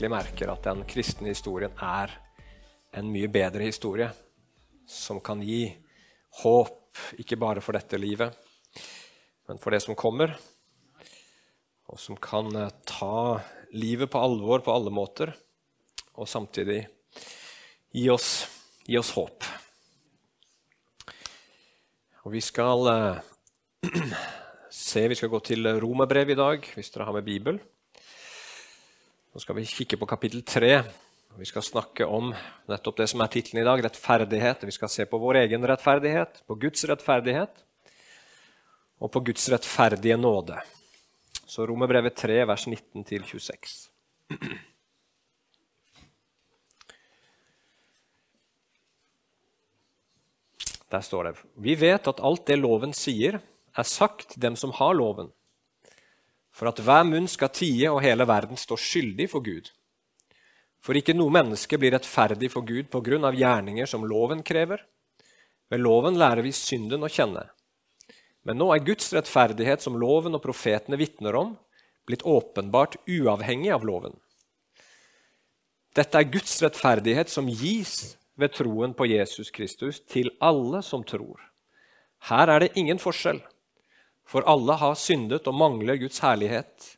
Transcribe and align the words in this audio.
Virkelig 0.00 0.16
merker 0.16 0.48
at 0.48 0.64
den 0.64 0.78
kristne 0.88 1.28
historien 1.28 1.74
er 1.84 2.08
en 2.96 3.10
mye 3.12 3.28
bedre 3.28 3.66
historie, 3.66 4.06
som 4.88 5.18
kan 5.20 5.42
gi 5.44 5.66
håp 6.40 7.02
ikke 7.20 7.36
bare 7.36 7.60
for 7.60 7.76
dette 7.76 7.98
livet, 8.00 8.32
men 9.44 9.58
for 9.60 9.76
det 9.76 9.82
som 9.84 9.98
kommer, 10.00 10.32
og 11.92 12.00
som 12.00 12.16
kan 12.16 12.48
eh, 12.56 12.72
ta 12.88 13.42
livet 13.76 14.08
på 14.08 14.22
alvor 14.24 14.64
på 14.64 14.72
alle 14.72 14.88
måter, 14.88 15.34
og 16.16 16.30
samtidig 16.32 16.78
gi 17.92 18.06
oss, 18.08 18.30
gi 18.88 18.96
oss 18.96 19.10
håp. 19.18 19.44
Og 22.24 22.32
vi 22.38 22.40
skal 22.40 22.88
eh, 22.94 23.20
se, 24.86 25.04
vi 25.12 25.20
skal 25.20 25.34
gå 25.36 25.42
til 25.50 25.68
romerbrev 25.84 26.32
i 26.32 26.38
dag, 26.40 26.72
hvis 26.72 26.90
dere 26.96 27.10
har 27.10 27.18
med 27.18 27.28
Bibel. 27.28 27.60
Nå 29.30 29.38
skal 29.38 29.60
vi 29.60 29.62
kikke 29.62 29.94
på 29.94 30.08
kapittel 30.10 30.40
3. 30.42 30.70
Vi 31.38 31.46
skal 31.46 31.62
snakke 31.62 32.02
om 32.02 32.32
nettopp 32.66 32.96
det 32.98 33.04
som 33.12 33.20
er 33.22 33.28
tittelen 33.30 33.60
i 33.62 33.66
dag, 33.68 33.78
rettferdighet. 33.84 34.64
Vi 34.66 34.74
skal 34.74 34.90
se 34.90 35.06
på 35.06 35.20
vår 35.22 35.44
egen 35.44 35.62
rettferdighet, 35.70 36.40
på 36.50 36.56
Guds 36.58 36.82
rettferdighet 36.90 37.62
og 38.98 39.12
på 39.14 39.22
Guds 39.30 39.46
rettferdige 39.54 40.18
nåde. 40.18 40.58
Så 41.46 41.62
Romerbrevet 41.70 42.18
3, 42.18 42.40
vers 42.50 42.66
19-26. 42.66 43.78
Der 50.90 51.06
står 51.06 51.30
det 51.30 51.36
Vi 51.54 51.78
vet 51.78 52.10
at 52.10 52.18
alt 52.18 52.50
det 52.50 52.58
loven 52.58 52.90
sier, 52.98 53.38
er 53.78 53.86
sagt 53.86 54.34
dem 54.42 54.58
som 54.58 54.74
har 54.74 54.98
loven, 54.98 55.30
for 56.52 56.70
at 56.70 56.80
hver 56.82 57.04
munn 57.08 57.28
skal 57.30 57.52
tie 57.54 57.90
og 57.90 58.02
hele 58.04 58.26
verden 58.28 58.58
står 58.58 58.80
skyldig 58.80 59.28
for 59.32 59.44
Gud. 59.44 59.70
For 60.80 60.96
ikke 60.96 61.14
noe 61.16 61.32
menneske 61.32 61.78
blir 61.78 61.92
rettferdig 61.94 62.50
for 62.52 62.64
Gud 62.66 62.88
på 62.92 63.02
grunn 63.04 63.26
av 63.28 63.36
gjerninger 63.36 63.88
som 63.88 64.06
loven 64.08 64.42
krever. 64.46 64.82
Ved 65.70 65.82
loven 65.84 66.16
lærer 66.18 66.42
vi 66.42 66.54
synden 66.56 67.04
å 67.04 67.10
kjenne. 67.12 67.44
Men 68.48 68.56
nå 68.56 68.70
er 68.72 68.84
Guds 68.84 69.12
rettferdighet, 69.12 69.82
som 69.84 69.98
loven 70.00 70.34
og 70.34 70.42
profetene 70.42 70.98
vitner 70.98 71.36
om, 71.36 71.52
blitt 72.08 72.24
åpenbart 72.24 72.96
uavhengig 73.04 73.70
av 73.74 73.84
loven. 73.86 74.16
Dette 75.94 76.16
er 76.16 76.30
Guds 76.32 76.56
rettferdighet 76.64 77.30
som 77.30 77.50
gis 77.50 78.16
ved 78.40 78.54
troen 78.56 78.94
på 78.96 79.08
Jesus 79.10 79.50
Kristus 79.52 80.00
til 80.08 80.32
alle 80.40 80.80
som 80.86 81.04
tror. 81.04 81.42
Her 82.30 82.52
er 82.54 82.64
det 82.64 82.76
ingen 82.80 83.00
forskjell, 83.00 83.40
for 84.30 84.46
alle 84.46 84.76
har 84.78 84.98
syndet 84.98 85.48
og 85.50 85.56
mangler 85.58 85.98
Guds 85.98 86.20
herlighet. 86.22 86.94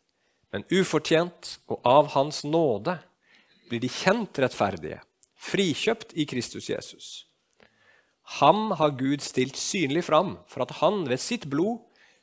Men 0.53 0.67
ufortjent 0.69 1.57
og 1.73 1.81
av 1.89 2.11
Hans 2.13 2.43
nåde 2.45 2.99
blir 3.71 3.81
de 3.81 3.89
kjent 3.89 4.37
rettferdige, 4.45 4.99
frikjøpt 5.41 6.13
i 6.13 6.27
Kristus 6.29 6.69
Jesus. 6.69 7.07
Ham 8.39 8.75
har 8.77 8.93
Gud 9.01 9.25
stilt 9.25 9.57
synlig 9.57 10.05
fram 10.07 10.37
for 10.49 10.65
at 10.67 10.77
han 10.83 11.07
ved 11.09 11.21
sitt 11.21 11.49
blod 11.51 11.81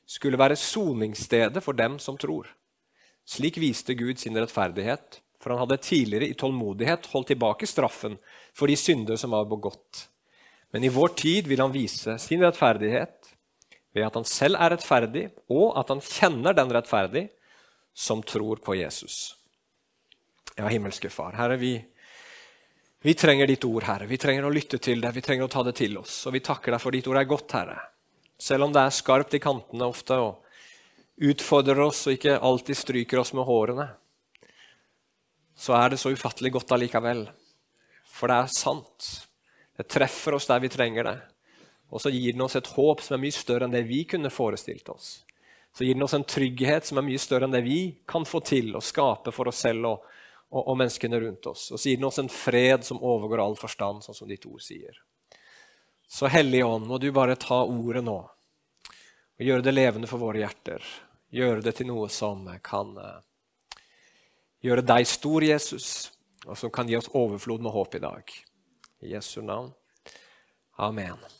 skulle 0.09 0.39
være 0.39 0.57
soningsstedet 0.57 1.61
for 1.65 1.77
dem 1.77 1.97
som 2.01 2.17
tror. 2.17 2.45
Slik 3.25 3.57
viste 3.61 3.97
Gud 3.97 4.21
sin 4.21 4.37
rettferdighet 4.37 5.19
for 5.39 5.53
han 5.53 5.63
hadde 5.63 5.81
tidligere 5.83 6.27
i 6.27 6.37
tålmodighet 6.37 7.07
holdt 7.13 7.31
tilbake 7.31 7.67
straffen 7.67 8.17
for 8.55 8.67
de 8.67 8.75
synder 8.79 9.19
som 9.19 9.31
var 9.31 9.47
begått. 9.47 10.07
Men 10.73 10.83
i 10.83 10.91
vår 10.93 11.15
tid 11.17 11.47
vil 11.47 11.63
han 11.63 11.73
vise 11.73 12.17
sin 12.21 12.43
rettferdighet 12.43 13.18
ved 13.95 14.05
at 14.05 14.17
han 14.17 14.27
selv 14.27 14.59
er 14.59 14.75
rettferdig, 14.75 15.27
og 15.49 15.77
at 15.79 15.91
han 15.93 16.01
kjenner 16.03 16.55
den 16.57 16.73
rettferdig 16.73 17.27
som 17.95 18.21
tror 18.23 18.61
på 18.63 18.77
Jesus. 18.77 19.35
Ja, 20.55 20.67
himmelske 20.67 21.09
Far, 21.11 21.33
Herre, 21.39 21.57
vi, 21.57 21.73
vi 23.01 23.15
trenger 23.17 23.49
ditt 23.49 23.65
ord, 23.65 23.87
Herre. 23.87 24.09
Vi 24.09 24.19
trenger 24.21 24.45
å 24.45 24.53
lytte 24.53 24.77
til 24.83 25.01
det, 25.01 25.13
vi 25.15 25.23
trenger 25.25 25.47
å 25.47 25.51
ta 25.51 25.63
det 25.65 25.77
til 25.79 25.97
oss. 26.01 26.21
Og 26.27 26.35
vi 26.35 26.43
takker 26.45 26.75
deg 26.75 26.83
for 26.83 26.95
ditt 26.95 27.07
ord 27.09 27.21
er 27.21 27.29
godt, 27.29 27.55
Herre. 27.57 27.79
Selv 28.39 28.67
om 28.67 28.75
det 28.75 28.83
er 28.83 28.95
skarpt 28.95 29.35
i 29.35 29.41
kantene 29.43 29.89
ofte 29.89 30.19
og 30.21 30.45
utfordrer 31.29 31.81
oss 31.83 32.05
og 32.07 32.15
ikke 32.15 32.37
alltid 32.39 32.77
stryker 32.79 33.19
oss 33.23 33.33
med 33.35 33.47
hårene 33.47 33.89
så 35.59 35.75
er 35.75 35.91
det 35.91 35.99
så 35.99 36.11
ufattelig 36.15 36.53
godt 36.55 36.71
allikevel. 36.71 37.25
For 38.07 38.31
det 38.31 38.37
er 38.39 38.53
sant. 38.53 39.09
Det 39.75 39.87
treffer 39.91 40.37
oss 40.37 40.47
der 40.47 40.61
vi 40.63 40.71
trenger 40.71 41.07
det. 41.09 41.17
Og 41.89 42.01
så 42.01 42.11
gir 42.13 42.35
den 42.35 42.45
oss 42.45 42.55
et 42.55 42.69
håp 42.75 43.01
som 43.01 43.17
er 43.17 43.23
mye 43.23 43.35
større 43.35 43.65
enn 43.65 43.73
det 43.73 43.83
vi 43.89 44.03
kunne 44.09 44.31
forestilt 44.33 44.89
oss. 44.93 45.23
Så 45.73 45.85
gir 45.85 45.93
den 45.93 46.05
oss 46.05 46.13
en 46.13 46.25
trygghet 46.27 46.85
som 46.85 46.99
er 46.99 47.05
mye 47.05 47.21
større 47.21 47.47
enn 47.47 47.53
det 47.53 47.63
vi 47.65 47.79
kan 48.09 48.25
få 48.25 48.41
til 48.45 48.75
å 48.77 48.83
skape 48.83 49.33
for 49.33 49.49
oss 49.49 49.61
selv 49.65 49.89
og, 49.89 50.09
og, 50.49 50.63
og 50.63 50.77
menneskene 50.77 51.21
rundt 51.21 51.49
oss. 51.49 51.69
Og 51.71 51.79
så 51.79 51.91
gir 51.91 52.01
den 52.01 52.09
oss 52.09 52.19
en 52.21 52.31
fred 52.33 52.85
som 52.85 53.01
overgår 53.01 53.41
all 53.43 53.57
forstand, 53.57 54.03
sånn 54.05 54.17
som 54.17 54.29
ditt 54.29 54.45
ord 54.49 54.61
sier. 54.65 55.01
Så 56.09 56.29
Hellige 56.29 56.65
Ånd, 56.65 56.87
må 56.89 56.97
du 56.97 57.11
bare 57.13 57.37
ta 57.37 57.61
ordet 57.63 58.01
nå 58.05 58.17
og 59.39 59.45
gjøre 59.45 59.63
det 59.63 59.75
levende 59.75 60.09
for 60.09 60.19
våre 60.19 60.41
hjerter. 60.41 60.83
Gjøre 61.31 61.61
det 61.63 61.75
til 61.77 61.87
noe 61.87 62.09
som 62.11 62.43
kan 62.65 62.95
eh, 62.97 63.79
gjøre 64.65 64.83
deg 64.83 65.07
stor, 65.07 65.45
Jesus, 65.45 66.09
og 66.45 66.57
som 66.59 66.73
kan 66.73 66.89
gi 66.89 66.97
oss 66.99 67.11
overflod 67.13 67.63
med 67.63 67.75
håp 67.77 67.95
i 67.95 68.03
dag. 68.03 68.37
I 69.05 69.13
Jesu 69.13 69.41
navn. 69.45 69.71
Amen. 70.75 71.38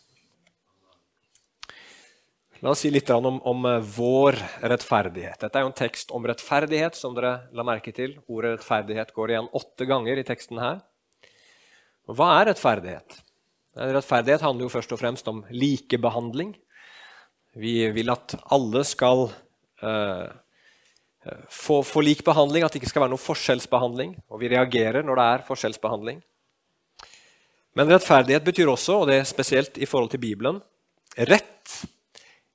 La 2.60 2.74
oss 2.74 2.82
si 2.84 2.90
litt 2.92 3.08
om, 3.16 3.38
om, 3.40 3.66
eh, 3.66 3.80
vår 3.80 4.36
rettferdighet. 4.68 5.40
Dette 5.40 5.56
er 5.56 5.64
jo 5.64 5.70
en 5.70 5.78
tekst 5.78 6.10
om 6.12 6.26
rettferdighet, 6.28 6.98
som 6.98 7.14
dere 7.16 7.48
la 7.56 7.64
merke 7.64 7.94
til. 7.96 8.18
Ordet 8.28 8.58
rettferdighet 8.58 9.14
går 9.16 9.32
igjen 9.32 9.52
åtte 9.56 9.86
ganger 9.88 10.20
i 10.20 10.26
teksten 10.28 10.60
her. 10.60 10.82
Og 12.10 12.18
hva 12.20 12.34
er 12.40 12.50
rettferdighet? 12.50 13.22
Rettferdighet 13.80 14.44
handler 14.44 14.66
jo 14.66 14.74
først 14.74 14.92
og 14.92 15.00
fremst 15.00 15.30
om 15.32 15.40
likebehandling. 15.54 16.52
Vi 17.56 17.76
vil 17.96 18.12
at 18.12 18.36
alle 18.52 18.82
skal 18.84 19.30
uh, 19.30 20.28
få, 21.48 21.80
få, 21.86 22.04
lik 22.04 22.26
behandling, 22.28 22.66
at 22.66 22.74
det 22.74 22.82
ikke 22.82 22.90
skal 22.92 23.06
være 23.06 23.14
noe 23.14 23.24
forskjellsbehandling. 23.24 24.18
Og 24.34 24.42
vi 24.42 24.50
reagerer 24.52 25.06
når 25.06 25.22
det 25.22 25.28
er 25.36 25.46
forskjellsbehandling. 25.48 26.20
Men 27.78 27.94
rettferdighet 27.94 28.44
betyr 28.44 28.74
også, 28.74 29.00
og 29.00 29.08
det 29.08 29.22
er 29.22 29.32
spesielt 29.32 29.80
i 29.80 29.88
forhold 29.88 30.12
til 30.12 30.24
Bibelen, 30.26 30.60
rett 31.30 31.78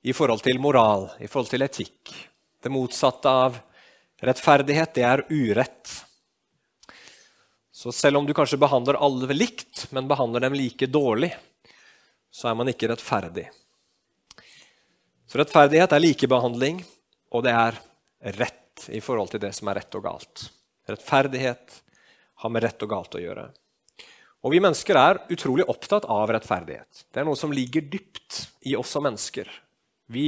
i 0.05 0.13
forhold 0.13 0.43
til 0.45 0.59
moral, 0.61 1.07
i 1.17 1.25
forhold 1.25 1.49
til 1.49 1.65
etikk. 1.65 2.11
Det 2.61 2.69
motsatte 2.69 3.29
av 3.29 3.55
rettferdighet, 4.21 4.93
det 4.93 5.05
er 5.05 5.23
urett. 5.31 5.93
Så 7.73 7.91
selv 7.91 8.21
om 8.21 8.27
du 8.27 8.33
kanskje 8.37 8.59
behandler 8.61 8.99
alle 9.01 9.33
likt, 9.33 9.87
men 9.89 10.09
behandler 10.09 10.45
dem 10.45 10.57
like 10.57 10.89
dårlig, 10.93 11.31
så 12.29 12.51
er 12.51 12.59
man 12.59 12.69
ikke 12.69 12.91
rettferdig. 12.93 13.47
Så 15.25 15.41
rettferdighet 15.41 15.97
er 15.97 16.05
likebehandling, 16.05 16.85
og 17.33 17.47
det 17.47 17.57
er 17.57 17.81
rett 18.37 18.87
i 18.93 19.01
forhold 19.01 19.33
til 19.33 19.41
det 19.41 19.55
som 19.57 19.73
er 19.73 19.81
rett 19.81 19.97
og 19.97 20.05
galt. 20.05 20.47
Rettferdighet 20.85 21.81
har 22.45 22.53
med 22.53 22.67
rett 22.69 22.85
og 22.85 22.93
galt 22.93 23.17
å 23.17 23.25
gjøre. 23.25 23.49
Og 24.45 24.53
Vi 24.53 24.61
mennesker 24.61 25.01
er 25.01 25.23
utrolig 25.33 25.65
opptatt 25.65 26.05
av 26.05 26.29
rettferdighet. 26.29 27.07
Det 27.09 27.23
er 27.23 27.25
noe 27.25 27.39
som 27.39 27.49
ligger 27.49 27.89
dypt 27.89 28.43
i 28.69 28.75
oss 28.77 28.93
som 28.93 29.07
mennesker. 29.07 29.49
Vi, 30.11 30.27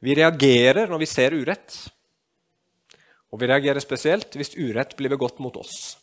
vi 0.00 0.14
reagerer 0.16 0.88
når 0.88 1.02
vi 1.02 1.08
ser 1.10 1.36
urett. 1.36 1.76
Og 3.34 3.40
vi 3.40 3.48
reagerer 3.50 3.82
spesielt 3.82 4.36
hvis 4.38 4.54
urett 4.56 4.96
blir 4.96 5.12
begått 5.12 5.40
mot 5.42 5.56
oss. 5.58 5.96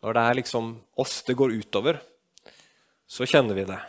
Når 0.00 0.16
det 0.16 0.26
er 0.26 0.38
liksom 0.38 0.72
oss 1.02 1.20
det 1.26 1.36
går 1.36 1.56
utover, 1.58 1.98
så 3.10 3.26
kjenner 3.28 3.58
vi 3.58 3.66
det. 3.68 3.80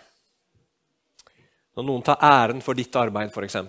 Når 1.77 1.87
noen 1.87 2.03
tar 2.03 2.23
æren 2.25 2.63
for 2.65 2.75
ditt 2.75 2.95
arbeid, 2.99 3.31
f.eks., 3.31 3.59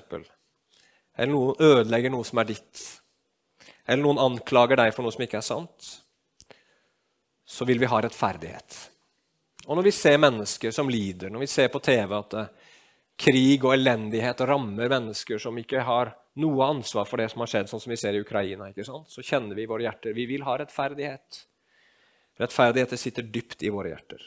eller 1.12 1.28
noen 1.28 1.60
ødelegger 1.60 2.10
noe 2.10 2.24
som 2.24 2.40
er 2.40 2.48
ditt, 2.48 2.80
eller 3.84 4.02
noen 4.02 4.22
anklager 4.22 4.80
deg 4.80 4.94
for 4.96 5.04
noe 5.04 5.12
som 5.14 5.22
ikke 5.26 5.38
er 5.42 5.46
sant, 5.46 5.90
så 7.44 7.68
vil 7.68 7.78
vi 7.82 7.90
ha 7.90 8.00
rettferdighet. 8.00 8.78
Og 9.68 9.76
når 9.76 9.86
vi 9.86 9.94
ser 9.94 10.18
mennesker 10.18 10.72
som 10.74 10.90
lider, 10.90 11.30
når 11.30 11.44
vi 11.44 11.50
ser 11.52 11.68
på 11.70 11.82
TV 11.84 12.14
at 12.16 12.38
uh, 12.38 12.70
krig 13.22 13.62
og 13.62 13.76
elendighet 13.76 14.42
rammer 14.48 14.90
mennesker 14.90 15.40
som 15.42 15.56
ikke 15.60 15.84
har 15.86 16.12
noe 16.42 16.66
ansvar 16.66 17.06
for 17.06 17.20
det 17.20 17.28
som 17.32 17.44
har 17.44 17.50
skjedd, 17.52 17.70
sånn 17.70 17.82
som 17.84 17.92
vi 17.92 18.00
ser 18.00 18.16
i 18.16 18.22
Ukraina, 18.24 18.70
så 18.82 19.22
kjenner 19.22 19.56
vi 19.56 19.66
i 19.66 19.70
våre 19.70 19.86
hjerter 19.86 20.16
vi 20.16 20.26
vil 20.30 20.44
ha 20.46 20.56
rettferdighet. 20.58 21.42
Rettferdighet 22.40 22.94
sitter 22.98 23.26
dypt 23.28 23.62
i 23.62 23.72
våre 23.72 23.92
hjerter. 23.92 24.22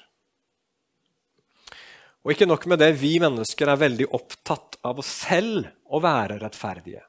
Og 2.25 2.33
ikke 2.33 2.47
nok 2.49 2.63
med 2.71 2.81
det, 2.81 2.93
vi 2.97 3.17
mennesker 3.21 3.69
er 3.69 3.81
veldig 3.81 4.07
opptatt 4.17 4.79
av 4.85 5.01
oss 5.01 5.11
selv 5.27 5.67
å 5.93 6.01
være 6.01 6.39
rettferdige. 6.41 7.03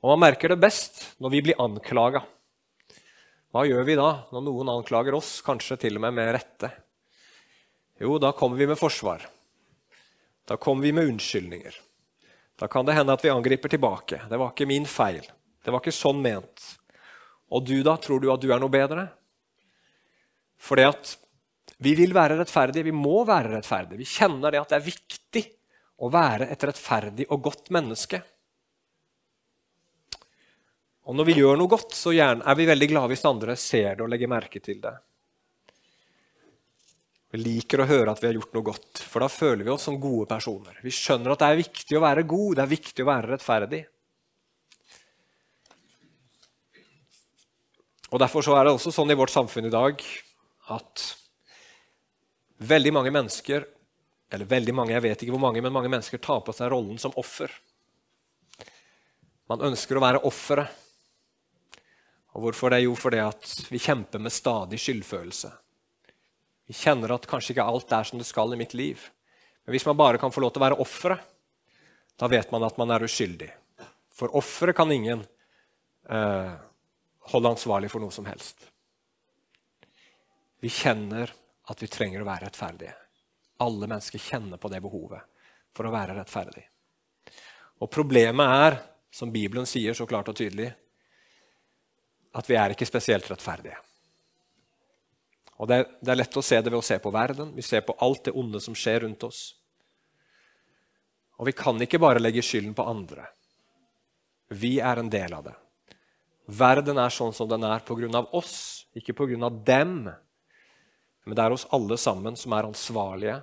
Og 0.00 0.14
man 0.14 0.22
merker 0.22 0.52
det 0.52 0.62
best 0.62 1.02
når 1.20 1.34
vi 1.34 1.42
blir 1.48 1.60
anklaga. 1.60 2.22
Hva 3.50 3.66
gjør 3.66 3.84
vi 3.84 3.98
da 3.98 4.12
når 4.32 4.46
noen 4.46 4.70
anklager 4.72 5.18
oss, 5.18 5.40
kanskje 5.44 5.76
til 5.82 5.98
og 5.98 6.06
med 6.06 6.16
med 6.16 6.32
rette? 6.36 6.70
Jo, 8.00 8.16
da 8.22 8.30
kommer 8.32 8.56
vi 8.56 8.70
med 8.70 8.80
forsvar. 8.80 9.26
Da 10.48 10.56
kommer 10.56 10.82
vi 10.82 10.92
med 10.92 11.12
unnskyldninger. 11.12 11.76
Da 12.60 12.68
kan 12.68 12.84
det 12.86 12.96
hende 12.96 13.14
at 13.16 13.24
vi 13.24 13.32
angriper 13.32 13.72
tilbake. 13.72 14.22
Det 14.28 14.38
var 14.40 14.52
ikke 14.52 14.68
min 14.68 14.86
feil. 14.88 15.24
Det 15.64 15.72
var 15.72 15.80
ikke 15.82 15.94
sånn 15.94 16.20
ment. 16.22 16.66
Og 17.50 17.64
du, 17.66 17.78
da? 17.86 17.96
Tror 17.96 18.20
du 18.20 18.28
at 18.32 18.42
du 18.42 18.50
er 18.52 18.60
noe 18.60 18.72
bedre? 18.72 19.06
Fordi 20.60 20.84
at 20.88 21.14
vi 21.80 21.94
vil 21.96 22.12
være 22.12 22.36
rettferdige. 22.42 22.88
Vi 22.90 22.96
må 22.96 23.22
være 23.28 23.54
rettferdige. 23.56 24.00
Vi 24.02 24.08
kjenner 24.08 24.52
det 24.52 24.60
at 24.60 24.74
det 24.74 24.80
er 24.80 24.90
viktig 24.90 25.44
å 26.00 26.10
være 26.12 26.50
et 26.52 26.68
rettferdig 26.68 27.26
og 27.32 27.42
godt 27.48 27.72
menneske. 27.74 28.20
Og 31.08 31.16
når 31.16 31.26
vi 31.26 31.38
gjør 31.40 31.56
noe 31.58 31.70
godt, 31.72 31.96
så 31.96 32.12
er 32.12 32.56
vi 32.56 32.68
veldig 32.68 32.88
glade 32.92 33.12
hvis 33.14 33.26
andre 33.28 33.56
ser 33.58 33.96
det 33.96 34.04
og 34.04 34.12
legger 34.12 34.30
merke 34.30 34.60
til 34.62 34.82
det. 34.84 34.92
Vi 37.30 37.38
liker 37.38 37.82
å 37.82 37.86
høre 37.86 38.10
at 38.10 38.18
vi 38.22 38.26
har 38.26 38.36
gjort 38.40 38.56
noe 38.56 38.66
godt, 38.66 39.02
for 39.06 39.22
da 39.22 39.28
føler 39.30 39.62
vi 39.62 39.70
oss 39.70 39.86
som 39.86 40.00
gode 40.02 40.26
personer. 40.30 40.80
Vi 40.82 40.90
skjønner 40.94 41.34
at 41.34 41.42
det 41.42 41.50
er 41.50 41.60
viktig 41.60 41.98
å 41.98 42.02
være 42.02 42.26
god, 42.26 42.56
det 42.58 42.64
er 42.64 42.72
viktig 42.72 43.04
å 43.04 43.10
være 43.10 43.32
rettferdig. 43.36 43.82
Og 48.10 48.18
Derfor 48.18 48.42
så 48.42 48.56
er 48.58 48.66
det 48.66 48.74
også 48.74 48.90
sånn 48.90 49.14
i 49.14 49.18
vårt 49.18 49.30
samfunn 49.30 49.68
i 49.68 49.72
dag 49.72 50.02
at 50.74 51.04
veldig 52.66 52.92
mange 52.98 53.12
mennesker 53.14 53.68
eller 54.30 54.46
veldig 54.50 54.74
mange, 54.74 54.94
jeg 54.94 55.04
vet 55.06 55.22
ikke 55.22 55.34
hvor 55.34 55.42
mange, 55.42 55.62
men 55.62 55.74
mange 55.74 55.90
mennesker 55.90 56.20
tar 56.22 56.42
på 56.46 56.54
seg 56.54 56.70
rollen 56.70 56.98
som 57.02 57.14
offer. 57.18 57.50
Man 59.50 59.62
ønsker 59.66 59.98
å 59.98 60.02
være 60.04 60.22
offeret. 60.26 60.70
Og 62.38 62.44
hvorfor 62.44 62.70
det? 62.70 62.84
Jo, 62.84 62.94
fordi 62.94 63.18
at 63.24 63.54
vi 63.72 63.80
kjemper 63.82 64.22
med 64.22 64.30
stadig 64.30 64.78
skyldfølelse. 64.78 65.50
Vi 66.70 66.76
kjenner 66.78 67.10
at 67.16 67.24
kanskje 67.26 67.50
ikke 67.56 67.64
alt 67.66 67.90
er 67.90 68.06
som 68.06 68.20
det 68.20 68.28
skal 68.28 68.52
i 68.54 68.56
mitt 68.60 68.76
liv. 68.78 69.02
Men 69.66 69.74
hvis 69.74 69.86
man 69.88 69.96
bare 69.98 70.20
kan 70.22 70.30
få 70.30 70.44
lov 70.44 70.52
til 70.54 70.62
å 70.62 70.66
være 70.68 70.76
offeret, 70.78 71.24
da 72.14 72.28
vet 72.30 72.52
man 72.54 72.62
at 72.62 72.78
man 72.78 72.92
er 72.94 73.02
uskyldig. 73.02 73.48
For 74.14 74.30
offeret 74.38 74.78
kan 74.78 74.92
ingen 74.94 75.24
eh, 76.06 76.52
holde 77.32 77.52
ansvarlig 77.56 77.90
for 77.90 78.04
noe 78.04 78.14
som 78.14 78.28
helst. 78.30 78.68
Vi 80.62 80.70
kjenner 80.70 81.34
at 81.74 81.82
vi 81.82 81.90
trenger 81.90 82.22
å 82.22 82.30
være 82.30 82.46
rettferdige. 82.46 82.94
Alle 83.66 83.90
mennesker 83.90 84.22
kjenner 84.22 84.62
på 84.62 84.70
det 84.70 84.84
behovet 84.86 85.26
for 85.74 85.90
å 85.90 85.94
være 85.96 86.20
rettferdig. 86.20 86.68
Og 87.82 87.90
Problemet 87.90 88.56
er, 88.62 88.80
som 89.10 89.34
Bibelen 89.34 89.66
sier 89.66 89.98
så 89.98 90.06
klart 90.06 90.30
og 90.30 90.38
tydelig, 90.38 90.70
at 92.38 92.46
vi 92.46 92.62
er 92.62 92.78
ikke 92.78 92.86
spesielt 92.86 93.26
rettferdige. 93.26 93.89
Og 95.60 95.68
det, 95.68 95.82
det, 96.00 96.08
er 96.08 96.22
lett 96.22 96.38
å 96.40 96.42
se 96.44 96.56
det 96.56 96.70
ved 96.72 96.78
å 96.78 96.84
se 96.84 96.96
på 97.02 97.12
verden. 97.12 97.52
Vi 97.52 97.62
ser 97.64 97.82
på 97.84 97.96
alt 98.00 98.24
det 98.24 98.32
onde 98.38 98.62
som 98.64 98.76
skjer 98.76 99.02
rundt 99.04 99.26
oss. 99.28 99.42
Og 101.36 101.50
vi 101.50 101.52
kan 101.56 101.76
ikke 101.84 102.00
bare 102.00 102.22
legge 102.22 102.44
skylden 102.44 102.72
på 102.76 102.86
andre. 102.88 103.26
Vi 104.56 104.78
er 104.80 105.02
en 105.02 105.10
del 105.12 105.36
av 105.36 105.44
det. 105.50 105.56
Verden 106.50 106.98
er 106.98 107.12
sånn 107.12 107.34
som 107.36 107.48
den 107.48 107.66
er 107.68 107.84
pga. 107.84 108.24
oss, 108.32 108.86
ikke 108.96 109.12
pga. 109.20 109.50
dem. 109.50 110.08
Men 111.28 111.36
det 111.36 111.44
er 111.44 111.52
oss 111.52 111.68
alle 111.70 112.00
sammen 112.00 112.36
som 112.40 112.56
er 112.56 112.68
ansvarlige 112.70 113.36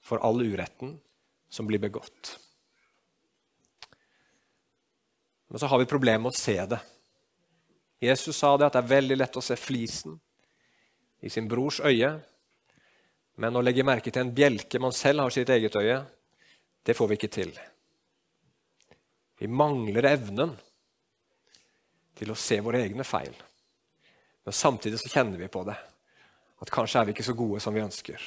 for 0.00 0.18
all 0.24 0.40
uretten 0.40 0.96
som 1.52 1.68
blir 1.68 1.78
begått. 1.78 2.38
Men 5.48 5.60
så 5.60 5.66
har 5.66 5.78
vi 5.78 5.92
problemer 5.92 6.24
med 6.24 6.32
å 6.32 6.40
se 6.40 6.56
det. 6.64 6.80
Jesus 8.00 8.36
sa 8.36 8.56
det 8.56 8.70
at 8.70 8.72
det 8.78 8.80
er 8.80 8.94
veldig 8.96 9.20
lett 9.20 9.36
å 9.36 9.44
se 9.44 9.56
flisen 9.60 10.16
i 11.20 11.30
sin 11.30 11.48
brors 11.48 11.80
øye, 11.84 12.14
men 13.40 13.56
å 13.56 13.62
legge 13.64 13.84
merke 13.86 14.12
til 14.12 14.24
en 14.24 14.34
bjelke 14.36 14.80
man 14.82 14.94
selv 14.96 15.24
har 15.24 15.34
sitt 15.34 15.50
eget 15.52 15.76
øye, 15.76 16.00
det 16.84 16.96
får 16.96 17.08
vi 17.08 17.18
ikke 17.18 17.32
til. 17.32 17.52
Vi 19.40 19.48
mangler 19.48 20.08
evnen 20.10 20.52
til 22.16 22.32
å 22.32 22.36
se 22.36 22.58
våre 22.60 22.82
egne 22.84 23.04
feil. 23.08 23.32
Men 24.44 24.56
samtidig 24.56 25.00
så 25.00 25.08
kjenner 25.12 25.40
vi 25.40 25.48
på 25.52 25.62
det. 25.64 25.76
At 26.60 26.72
kanskje 26.72 27.00
er 27.00 27.08
vi 27.08 27.14
ikke 27.14 27.24
så 27.24 27.36
gode 27.36 27.60
som 27.64 27.72
vi 27.72 27.84
ønsker. 27.84 28.20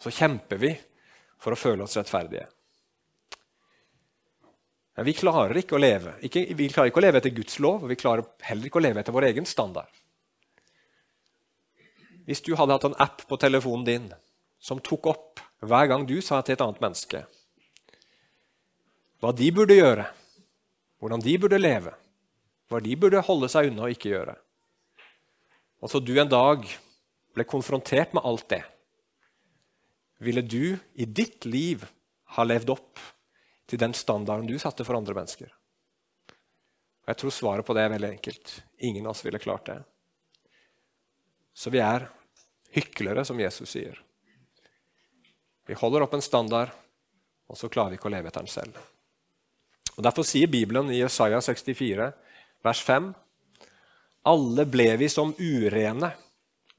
Så 0.00 0.12
kjemper 0.12 0.60
vi 0.60 0.74
for 1.40 1.54
å 1.54 1.60
føle 1.60 1.84
oss 1.84 1.96
rettferdige. 1.96 2.44
Men 4.94 5.08
vi 5.08 5.16
klarer 5.16 5.56
ikke 5.58 5.78
å 5.78 5.80
leve 5.80 6.14
ikke, 6.28 6.44
vi 6.54 6.68
klarer 6.70 6.92
ikke 6.92 7.00
å 7.00 7.04
leve 7.06 7.20
etter 7.20 7.32
Guds 7.34 7.56
lov, 7.64 7.82
og 7.82 7.90
vi 7.90 7.98
klarer 7.98 8.28
heller 8.46 8.68
ikke 8.68 8.78
å 8.78 8.84
leve 8.84 9.00
etter 9.00 9.16
vår 9.16 9.30
egen 9.32 9.48
standard. 9.48 9.90
Hvis 12.24 12.42
du 12.44 12.54
hadde 12.56 12.76
hatt 12.76 12.86
en 12.88 13.00
app 13.02 13.24
på 13.28 13.38
telefonen 13.40 13.86
din 13.86 14.10
som 14.62 14.80
tok 14.80 15.10
opp 15.12 15.42
hver 15.64 15.88
gang 15.90 16.06
du 16.08 16.18
sa 16.24 16.40
til 16.42 16.56
et 16.56 16.64
annet 16.64 16.82
menneske 16.82 17.24
hva 19.24 19.30
de 19.32 19.46
burde 19.56 19.72
gjøre, 19.72 20.04
hvordan 21.00 21.22
de 21.24 21.32
burde 21.40 21.56
leve, 21.56 21.94
hva 22.68 22.80
de 22.84 22.96
burde 23.00 23.22
holde 23.24 23.48
seg 23.48 23.70
unna 23.70 23.86
og 23.86 23.94
ikke 23.94 24.10
gjøre. 24.10 24.34
Og 25.80 25.88
så 25.88 26.00
du 26.00 26.12
en 26.20 26.28
dag 26.28 26.66
ble 27.32 27.46
konfrontert 27.48 28.12
med 28.12 28.20
alt 28.28 28.44
det, 28.52 28.60
ville 30.20 30.44
du 30.44 30.76
i 30.92 31.06
ditt 31.08 31.48
liv 31.48 31.86
ha 32.36 32.44
levd 32.44 32.74
opp 32.74 33.00
til 33.64 33.80
den 33.80 33.96
standarden 33.96 34.44
du 34.48 34.58
satte 34.60 34.84
for 34.84 34.98
andre 34.98 35.16
mennesker? 35.16 35.48
Og 37.04 37.12
Jeg 37.12 37.20
tror 37.20 37.34
svaret 37.36 37.64
på 37.64 37.76
det 37.76 37.84
er 37.84 37.96
veldig 37.96 38.12
enkelt. 38.14 38.54
Ingen 38.84 39.08
av 39.08 39.16
oss 39.16 39.24
ville 39.24 39.40
klart 39.40 39.72
det. 39.72 39.80
Så 41.54 41.70
vi 41.70 41.80
er 41.82 42.08
hyklere, 42.74 43.24
som 43.24 43.38
Jesus 43.40 43.76
sier. 43.76 44.00
Vi 45.64 45.76
holder 45.78 46.04
opp 46.04 46.16
en 46.16 46.24
standard, 46.24 46.72
og 47.48 47.56
så 47.56 47.70
klarer 47.72 47.94
vi 47.94 48.00
ikke 48.00 48.10
å 48.10 48.14
leve 48.14 48.28
etter 48.28 48.44
den 48.44 48.52
selv. 48.52 48.76
Og 49.94 50.02
Derfor 50.04 50.26
sier 50.26 50.50
Bibelen 50.50 50.90
i 50.90 50.98
Jesaja 50.98 51.38
64, 51.44 52.10
vers 52.66 52.82
5.: 52.84 53.12
Alle 54.26 54.66
ble 54.66 54.90
vi 55.00 55.08
som 55.12 55.32
urene, 55.38 56.10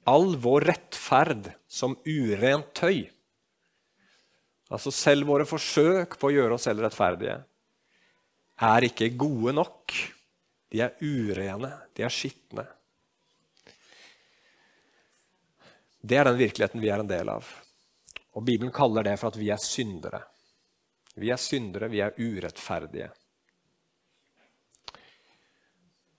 all 0.06 0.36
vår 0.42 0.68
rettferd 0.70 1.50
som 1.68 1.96
urent 2.06 2.74
tøy. 2.76 3.06
Altså 4.70 4.92
Selv 4.92 5.30
våre 5.30 5.46
forsøk 5.48 6.18
på 6.20 6.30
å 6.30 6.36
gjøre 6.36 6.58
oss 6.58 6.66
selv 6.68 6.84
rettferdige 6.84 7.40
er 8.66 8.88
ikke 8.88 9.12
gode 9.20 9.54
nok. 9.56 9.94
De 10.72 10.82
er 10.84 10.96
urene, 11.02 11.72
de 11.96 12.06
er 12.06 12.14
skitne. 12.14 12.66
Det 16.06 16.18
er 16.20 16.28
den 16.28 16.38
virkeligheten 16.38 16.84
vi 16.84 16.90
er 16.94 17.02
en 17.02 17.10
del 17.10 17.30
av. 17.34 17.48
Og 18.38 18.44
Bibelen 18.46 18.74
kaller 18.76 19.06
det 19.08 19.16
for 19.18 19.32
at 19.32 19.40
vi 19.40 19.50
er 19.54 19.62
syndere. 19.62 20.22
Vi 21.16 21.32
er 21.32 21.40
syndere, 21.40 21.90
vi 21.90 22.02
er 22.04 22.18
urettferdige. 22.20 23.08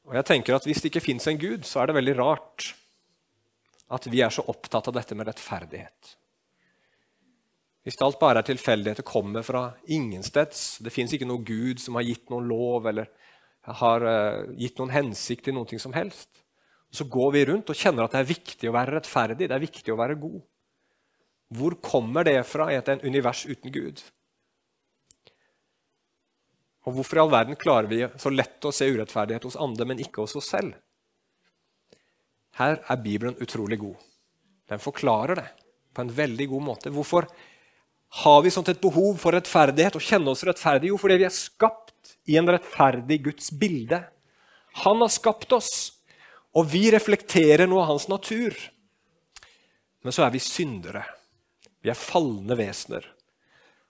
Og 0.07 0.15
jeg 0.17 0.27
tenker 0.27 0.57
at 0.57 0.67
Hvis 0.67 0.81
det 0.83 0.91
ikke 0.91 1.05
fins 1.05 1.27
en 1.29 1.39
Gud, 1.39 1.65
så 1.67 1.83
er 1.83 1.87
det 1.87 1.99
veldig 1.99 2.17
rart 2.19 2.73
at 3.91 4.07
vi 4.11 4.23
er 4.23 4.31
så 4.35 4.43
opptatt 4.51 4.89
av 4.89 4.97
dette 4.97 5.15
med 5.15 5.29
rettferdighet. 5.29 6.17
Hvis 7.87 8.01
alt 8.03 8.19
bare 8.19 8.43
er 8.43 8.49
tilfeldigheter, 8.49 9.07
kommer 9.07 9.45
fra 9.47 9.69
ingensteds 9.87 10.81
Det 10.83 10.91
fins 10.91 11.13
ikke 11.15 11.29
noen 11.29 11.45
Gud 11.47 11.79
som 11.79 11.95
har 11.95 12.03
gitt 12.03 12.33
noen 12.33 12.49
lov 12.51 12.89
eller 12.91 13.07
har 13.67 14.03
uh, 14.03 14.51
gitt 14.59 14.79
noen 14.79 14.95
hensikt 14.95 15.47
til 15.47 15.55
noe 15.55 15.79
som 15.79 15.95
helst. 15.95 16.46
Så 16.97 17.05
går 17.13 17.33
vi 17.35 17.45
rundt 17.51 17.71
og 17.73 17.77
kjenner 17.77 18.07
at 18.07 18.15
det 18.15 18.23
er 18.23 18.31
viktig 18.31 18.71
å 18.71 18.75
være 18.77 18.97
rettferdig, 18.97 19.49
det 19.51 19.57
er 19.57 19.65
viktig 19.67 19.93
å 19.93 19.99
være 20.01 20.17
god. 20.21 20.39
Hvor 21.57 21.77
kommer 21.85 22.27
det 22.27 22.39
fra 22.49 22.71
i 22.73 22.79
et 22.79 22.89
univers 23.05 23.45
uten 23.47 23.75
Gud? 23.75 24.01
Og 26.87 26.95
Hvorfor 26.97 27.19
i 27.19 27.23
all 27.23 27.33
verden 27.35 27.59
klarer 27.59 27.91
vi 27.91 28.01
så 28.23 28.31
lett 28.31 28.65
å 28.65 28.73
se 28.75 28.87
urettferdighet 28.87 29.47
hos 29.49 29.59
andre, 29.59 29.87
men 29.91 30.03
ikke 30.03 30.23
hos 30.23 30.37
oss 30.39 30.51
selv? 30.55 30.77
Her 32.57 32.79
er 32.79 33.03
Bibelen 33.03 33.37
utrolig 33.43 33.79
god. 33.83 33.99
Den 34.71 34.81
forklarer 34.83 35.43
det 35.43 35.49
på 35.95 36.05
en 36.05 36.13
veldig 36.15 36.47
god 36.55 36.65
måte. 36.71 36.93
Hvorfor 36.95 37.27
har 38.23 38.39
vi 38.43 38.53
sånt 38.55 38.71
et 38.71 38.81
behov 38.81 39.19
for 39.21 39.35
rettferdighet 39.37 39.99
og 39.99 40.05
kjenne 40.05 40.33
oss 40.33 40.45
rettferdige? 40.47 40.95
Jo, 40.95 41.01
fordi 41.01 41.19
vi 41.21 41.27
er 41.29 41.35
skapt 41.35 42.15
i 42.31 42.39
en 42.39 42.49
rettferdig 42.49 43.19
Guds 43.27 43.51
bilde. 43.51 44.01
Han 44.87 45.03
har 45.03 45.13
skapt 45.13 45.53
oss, 45.57 45.96
og 46.57 46.71
vi 46.73 46.87
reflekterer 46.93 47.69
noe 47.69 47.85
av 47.85 47.93
hans 47.93 48.09
natur. 48.09 48.57
Men 50.03 50.15
så 50.15 50.25
er 50.25 50.33
vi 50.33 50.41
syndere. 50.41 51.03
Vi 51.85 51.93
er 51.93 51.99
falne 51.99 52.57
vesener. 52.57 53.05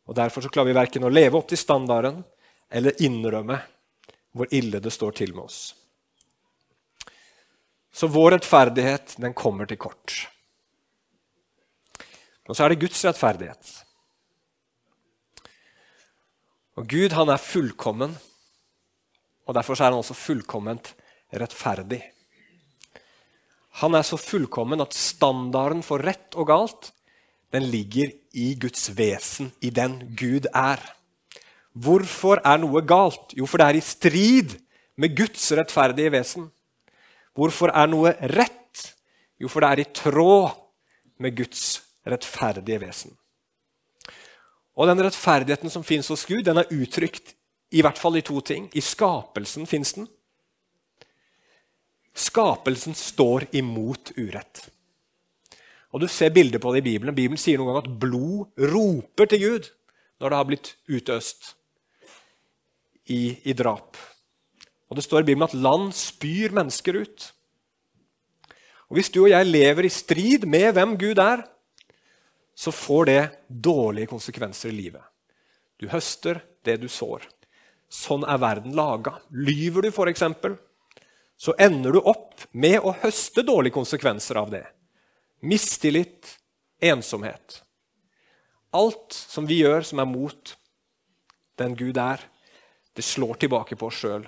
Og 0.07 0.15
Derfor 0.19 0.43
så 0.43 0.51
klarer 0.51 0.71
vi 0.71 0.79
verken 0.79 1.07
å 1.07 1.13
leve 1.13 1.39
opp 1.39 1.49
til 1.51 1.61
standarden 1.61 2.23
eller 2.71 3.03
innrømme 3.03 3.59
hvor 4.37 4.51
ille 4.55 4.81
det 4.83 4.93
står 4.93 5.15
til 5.19 5.35
med 5.35 5.47
oss. 5.47 5.61
Så 7.97 8.11
vår 8.13 8.37
rettferdighet 8.37 9.15
den 9.23 9.35
kommer 9.35 9.69
til 9.69 9.81
kort. 9.81 10.27
Og 12.47 12.55
så 12.55 12.67
er 12.67 12.75
det 12.75 12.83
Guds 12.83 13.01
rettferdighet. 13.07 13.71
Og 16.77 16.85
Gud 16.91 17.15
han 17.17 17.33
er 17.33 17.41
fullkommen, 17.41 18.13
og 19.49 19.57
derfor 19.57 19.79
er 19.79 19.89
han 19.89 20.03
også 20.03 20.19
fullkomment 20.19 20.93
rettferdig. 21.33 22.03
Han 23.83 23.95
er 23.97 24.05
så 24.07 24.17
fullkommen 24.17 24.81
at 24.81 24.97
standarden 24.97 25.83
for 25.85 26.01
rett 26.05 26.37
og 26.39 26.49
galt 26.49 26.93
den 27.55 27.69
ligger 27.71 28.11
i 28.37 28.55
Guds 28.61 28.89
vesen, 28.97 29.53
i 29.61 29.71
den 29.71 29.99
Gud 30.19 30.49
er. 30.51 30.81
Hvorfor 31.77 32.41
er 32.45 32.59
noe 32.61 32.83
galt? 32.85 33.35
Jo, 33.37 33.47
for 33.47 33.61
det 33.61 33.67
er 33.69 33.79
i 33.79 33.85
strid 33.85 34.57
med 34.97 35.15
Guds 35.17 35.45
rettferdige 35.57 36.13
vesen. 36.13 36.49
Hvorfor 37.37 37.73
er 37.73 37.89
noe 37.93 38.15
rett? 38.33 38.83
Jo, 39.41 39.49
for 39.53 39.63
det 39.63 39.71
er 39.71 39.83
i 39.85 39.91
tråd 39.95 40.57
med 41.21 41.37
Guds 41.37 41.83
rettferdige 42.09 42.81
vesen. 42.81 43.13
Og 44.77 44.89
den 44.89 45.01
rettferdigheten 45.05 45.73
som 45.73 45.85
fins 45.85 46.09
hos 46.13 46.27
Gud, 46.29 46.43
den 46.45 46.61
er 46.61 46.73
uttrykt 46.73 47.35
i 47.73 47.83
hvert 47.85 47.99
fall 48.01 48.19
i 48.19 48.25
to 48.25 48.41
ting. 48.41 48.69
I 48.73 48.85
skapelsen 48.85 49.69
fins 49.69 49.95
den. 49.97 50.09
Skapelsen 52.17 52.97
står 52.97 53.49
imot 53.57 54.15
urett. 54.17 54.65
Og 55.93 56.03
Du 56.03 56.09
ser 56.09 56.33
bilder 56.33 56.61
på 56.61 56.73
det 56.73 56.83
i 56.83 56.89
Bibelen. 56.91 57.15
Bibelen 57.15 57.41
sier 57.41 57.61
noen 57.61 57.75
gang 57.75 57.85
at 57.85 58.01
blod 58.01 58.69
roper 58.73 59.29
til 59.31 59.43
Gud 59.45 59.71
når 60.21 60.33
det 60.33 60.39
har 60.39 60.49
blitt 60.49 60.71
utøst 60.89 61.55
i, 63.13 63.37
i 63.45 63.53
drap. 63.57 63.97
Og 64.89 64.97
Det 64.97 65.05
står 65.05 65.25
i 65.25 65.29
Bibelen 65.31 65.49
at 65.49 65.57
land 65.57 65.93
spyr 65.97 66.55
mennesker 66.57 67.01
ut. 67.03 67.31
Og 68.89 68.99
Hvis 68.99 69.11
du 69.11 69.23
og 69.25 69.31
jeg 69.33 69.49
lever 69.49 69.89
i 69.89 69.93
strid 69.93 70.47
med 70.49 70.73
hvem 70.77 70.97
Gud 70.99 71.19
er, 71.19 71.45
så 72.57 72.73
får 72.73 73.09
det 73.11 73.23
dårlige 73.49 74.09
konsekvenser 74.09 74.71
i 74.71 74.77
livet. 74.77 75.03
Du 75.77 75.89
høster 75.93 76.41
det 76.65 76.79
du 76.81 76.89
sår. 76.89 77.27
Sånn 77.93 78.25
er 78.25 78.41
verden 78.41 78.73
laga. 78.77 79.19
Lyver 79.31 79.85
du, 79.85 79.91
f.eks., 79.93 80.25
så 81.37 81.55
ender 81.59 81.93
du 81.93 82.01
opp 82.01 82.47
med 82.57 82.81
å 82.81 82.95
høste 83.03 83.45
dårlige 83.45 83.77
konsekvenser 83.77 84.39
av 84.41 84.51
det. 84.53 84.65
Mistillit, 85.45 86.39
ensomhet. 86.81 87.61
Alt 88.77 89.13
som 89.13 89.47
vi 89.49 89.61
gjør 89.61 89.85
som 89.87 90.01
er 90.01 90.09
mot 90.09 90.57
den 91.61 91.77
Gud 91.77 92.01
er, 92.01 92.21
det 92.97 93.05
slår 93.05 93.41
tilbake 93.41 93.77
på 93.77 93.89
oss 93.89 94.01
sjøl 94.01 94.25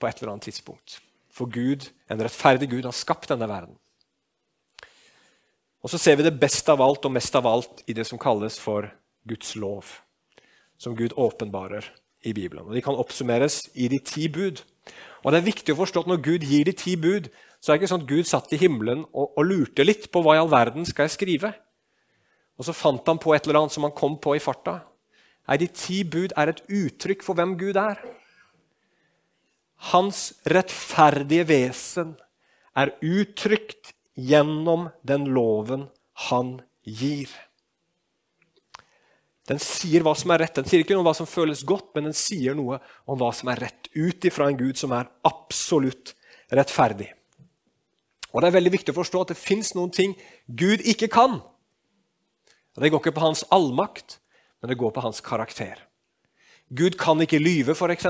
på 0.00 0.08
et 0.08 0.20
eller 0.20 0.34
annet 0.34 0.48
tidspunkt. 0.50 1.00
For 1.32 1.48
Gud, 1.48 1.86
en 2.10 2.20
rettferdig 2.20 2.68
Gud, 2.70 2.84
har 2.84 2.96
skapt 2.96 3.30
denne 3.32 3.48
verden. 3.48 3.76
Og 5.80 5.92
så 5.92 5.98
ser 6.00 6.18
vi 6.18 6.26
det 6.26 6.36
best 6.40 6.68
av 6.68 6.82
alt 6.84 7.06
og 7.08 7.14
mest 7.14 7.36
av 7.38 7.48
alt 7.48 7.84
i 7.88 7.96
det 7.96 8.04
som 8.08 8.20
kalles 8.20 8.58
for 8.60 8.90
Guds 9.28 9.54
lov, 9.56 9.86
som 10.76 10.96
Gud 10.96 11.16
åpenbarer 11.16 11.86
i 12.28 12.34
Bibelen. 12.36 12.66
Og 12.66 12.74
De 12.76 12.82
kan 12.84 12.98
oppsummeres 12.98 13.62
i 13.74 13.88
de 13.88 14.00
ti 14.04 14.28
bud. 14.28 14.60
Og 15.20 15.32
det 15.32 15.40
er 15.40 15.48
viktig 15.50 15.74
å 15.74 15.80
forstå 15.82 16.04
at 16.04 16.10
Når 16.10 16.22
Gud 16.24 16.44
gir 16.48 16.64
de 16.64 16.72
ti 16.76 16.96
bud, 16.96 17.28
så 17.60 17.72
er 17.72 17.76
det 17.76 17.82
ikke 17.82 17.90
sånn 17.92 18.04
at 18.04 18.12
Gud 18.12 18.28
satt 18.28 18.52
i 18.56 18.60
himmelen 18.60 19.02
og, 19.12 19.34
og 19.36 19.44
lurte 19.44 19.84
litt 19.84 20.08
på 20.12 20.22
hva 20.24 20.36
i 20.36 20.40
all 20.40 20.48
verden 20.52 20.86
skal 20.88 21.08
jeg 21.08 21.16
skrive. 21.18 21.52
Og 22.56 22.64
så 22.64 22.76
fant 22.76 23.04
han 23.08 23.20
på 23.20 23.34
et 23.34 23.44
eller 23.44 23.60
annet 23.60 23.74
som 23.74 23.84
han 23.84 23.96
kom 23.96 24.16
på 24.20 24.34
i 24.36 24.40
farta. 24.42 24.80
Nei, 25.48 25.58
De 25.60 25.68
ti 25.68 26.02
bud 26.04 26.32
er 26.40 26.52
et 26.52 26.64
uttrykk 26.68 27.24
for 27.26 27.36
hvem 27.36 27.56
Gud 27.60 27.76
er. 27.80 28.00
Hans 29.92 30.30
rettferdige 30.48 31.46
vesen 31.48 32.14
er 32.76 32.92
uttrykt 33.00 33.94
gjennom 34.16 34.90
den 35.04 35.28
loven 35.32 35.88
han 36.28 36.58
gir. 36.84 37.32
Den 39.50 39.58
sier 39.58 40.04
hva 40.06 40.12
som 40.14 40.30
er 40.30 40.44
rett. 40.44 40.54
Den 40.60 40.68
sier 40.70 40.84
ikke 40.84 40.94
noe 40.94 41.02
om 41.02 41.08
hva 41.08 41.16
som 41.18 41.26
føles 41.26 41.64
godt, 41.66 41.88
men 41.96 42.06
den 42.06 42.14
sier 42.16 42.54
noe 42.54 42.78
om 43.10 43.18
hva 43.18 43.32
som 43.34 43.50
er 43.50 43.64
rett, 43.66 43.88
ut 43.96 44.26
ifra 44.28 44.46
en 44.46 44.58
Gud 44.60 44.78
som 44.78 44.94
er 44.94 45.10
absolutt 45.26 46.14
rettferdig. 46.54 47.08
Og 48.30 48.42
Det 48.42 48.46
er 48.46 48.58
veldig 48.60 48.74
viktig 48.76 48.94
å 48.94 49.00
forstå 49.00 49.24
at 49.24 49.32
det 49.32 49.40
fins 49.40 49.72
noen 49.74 49.90
ting 49.90 50.14
Gud 50.46 50.84
ikke 50.86 51.10
kan. 51.10 51.40
Det 52.78 52.92
går 52.92 53.02
ikke 53.02 53.16
på 53.18 53.26
hans 53.26 53.42
allmakt, 53.50 54.20
men 54.62 54.70
det 54.70 54.78
går 54.78 54.94
på 54.94 55.02
hans 55.02 55.18
karakter. 55.24 55.82
Gud 56.70 56.94
kan 57.00 57.18
ikke 57.18 57.42
lyve, 57.42 57.74
f.eks. 57.74 58.06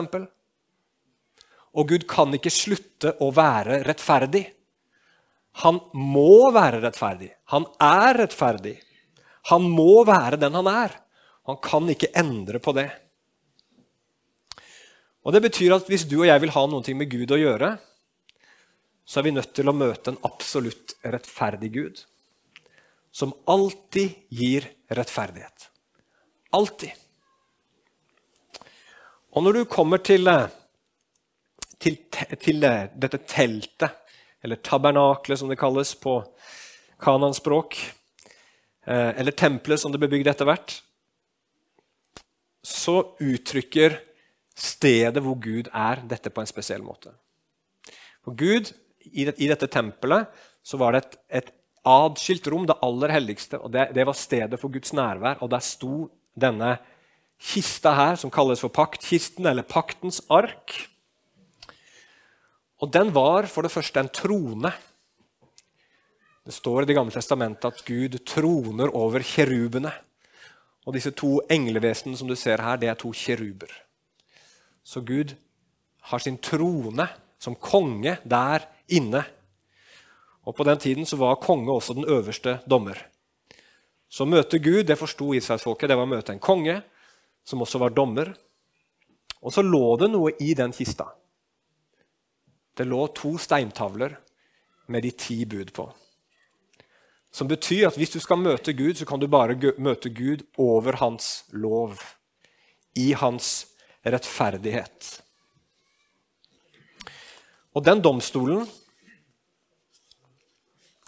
Og 1.73 1.88
Gud 1.88 2.04
kan 2.11 2.37
ikke 2.37 2.52
slutte 2.52 3.16
å 3.25 3.30
være 3.32 3.80
rettferdig. 3.88 4.44
Han 5.64 5.80
må 5.97 6.50
være 6.52 6.82
rettferdig. 6.85 7.32
Han 7.54 7.64
er 7.80 8.26
rettferdig. 8.26 8.76
Han 9.49 9.70
må 9.73 10.04
være 10.04 10.37
den 10.37 10.59
han 10.61 10.68
er. 10.68 11.00
Han 11.49 11.59
kan 11.62 11.88
ikke 11.90 12.12
endre 12.16 12.61
på 12.62 12.75
det. 12.76 12.88
Og 15.25 15.32
Det 15.32 15.42
betyr 15.44 15.76
at 15.76 15.88
hvis 15.88 16.06
du 16.09 16.20
og 16.23 16.28
jeg 16.28 16.40
vil 16.42 16.52
ha 16.54 16.64
noe 16.68 16.97
med 16.97 17.11
Gud 17.12 17.32
å 17.35 17.40
gjøre, 17.40 17.75
så 19.04 19.20
er 19.20 19.26
vi 19.26 19.35
nødt 19.35 19.52
til 19.56 19.68
å 19.68 19.75
møte 19.75 20.12
en 20.12 20.20
absolutt 20.26 20.94
rettferdig 21.02 21.73
Gud, 21.75 22.02
som 23.12 23.35
alltid 23.50 24.14
gir 24.30 24.68
rettferdighet. 24.87 25.66
Alltid. 26.54 26.92
Og 29.35 29.44
når 29.44 29.59
du 29.59 29.64
kommer 29.70 29.99
til, 30.02 30.26
eh, 30.30 30.47
til, 31.78 31.99
til 32.38 32.64
eh, 32.66 32.87
dette 32.94 33.23
teltet 33.26 33.99
eller 34.42 34.62
tabernaklet, 34.62 35.38
som 35.38 35.50
det 35.50 35.59
kalles 35.61 35.94
på 35.94 36.16
kananspråk, 37.02 37.76
eh, 38.87 39.11
eller 39.20 39.32
tempelet, 39.32 39.80
som 39.80 39.92
det 39.92 40.00
ble 40.00 40.11
bygd 40.14 40.30
etter 40.32 40.49
hvert, 40.49 40.80
så 42.62 42.96
uttrykker 43.20 43.96
stedet 44.56 45.22
hvor 45.24 45.38
Gud 45.40 45.70
er, 45.72 46.02
dette 46.08 46.32
på 46.32 46.42
en 46.42 46.50
spesiell 46.50 46.84
måte. 46.84 47.12
For 48.24 48.36
Gud, 48.36 48.72
I 49.12 49.24
dette 49.24 49.70
tempelet 49.72 50.28
så 50.62 50.76
var 50.80 50.92
det 50.92 51.02
et, 51.02 51.16
et 51.40 51.52
adskilt 51.88 52.46
rom, 52.52 52.66
det 52.68 52.78
aller 52.84 53.14
helligste. 53.14 53.58
og 53.58 53.72
det, 53.72 53.90
det, 53.96 54.04
var 54.06 54.16
stedet 54.16 54.60
for 54.60 54.72
Guds 54.72 54.92
nærvær. 54.92 55.40
Og 55.40 55.50
der 55.50 55.64
sto 55.64 56.10
denne 56.36 56.76
kista 57.40 57.94
her, 57.96 58.20
som 58.20 58.32
kalles 58.32 58.60
for 58.60 58.72
paktkisten, 58.72 59.46
eller 59.48 59.64
paktens 59.64 60.20
ark. 60.28 60.76
Og 62.80 62.92
den 62.92 63.12
var 63.12 63.48
for 63.48 63.64
det 63.64 63.72
første 63.72 64.00
en 64.00 64.12
trone. 64.12 64.72
Det 66.44 66.54
står 66.56 66.82
i 66.82 66.90
Det 66.90 66.96
gamle 66.96 67.12
testamentet 67.12 67.64
at 67.64 67.84
Gud 67.84 68.20
troner 68.24 68.92
over 68.96 69.24
kjerubene. 69.24 69.92
Og 70.87 70.96
disse 70.96 71.12
to 71.12 71.40
englevesenene 71.50 72.16
som 72.16 72.28
du 72.28 72.37
ser 72.38 72.62
her, 72.62 72.78
det 72.80 72.88
er 72.88 72.99
to 72.99 73.12
kjeruber. 73.12 73.72
Så 74.84 75.00
Gud 75.00 75.34
har 76.10 76.18
sin 76.18 76.38
trone 76.38 77.06
som 77.40 77.56
konge 77.56 78.16
der 78.25 78.64
inne. 78.88 79.25
Og 80.44 80.54
På 80.56 80.64
den 80.64 80.78
tiden 80.78 81.06
så 81.06 81.16
var 81.16 81.34
konge 81.34 81.72
også 81.72 81.94
den 81.94 82.08
øverste 82.08 82.58
dommer. 82.70 82.96
Så 84.08 84.25
møte 84.25 84.58
Gud, 84.58 84.84
det 84.84 84.99
forsto 84.99 85.34
israelsfolket, 85.34 85.88
det 85.88 85.96
var 85.96 86.08
å 86.08 86.10
møte 86.10 86.32
en 86.32 86.42
konge 86.42 86.80
som 87.44 87.62
også 87.62 87.78
var 87.78 87.94
dommer. 87.94 88.32
Og 89.42 89.52
så 89.52 89.62
lå 89.62 89.96
det 90.00 90.10
noe 90.10 90.32
i 90.40 90.54
den 90.54 90.72
kista. 90.72 91.06
Det 92.76 92.87
lå 92.88 93.06
to 93.14 93.37
steintavler 93.38 94.16
med 94.88 95.02
de 95.02 95.10
ti 95.10 95.44
bud 95.44 95.70
på. 95.76 95.87
Som 97.30 97.49
betyr 97.50 97.88
at 97.88 97.99
hvis 97.99 98.12
du 98.14 98.18
skal 98.22 98.40
møte 98.42 98.75
Gud, 98.75 98.96
så 98.99 99.06
kan 99.06 99.20
du 99.20 99.28
bare 99.30 99.54
møte 99.78 100.10
Gud 100.10 100.42
over 100.58 100.99
hans 101.00 101.44
lov. 101.52 101.99
I 102.99 103.12
hans 103.14 103.68
rettferdighet. 104.02 105.20
Og 107.76 107.84
den 107.87 108.02
domstolen, 108.02 108.66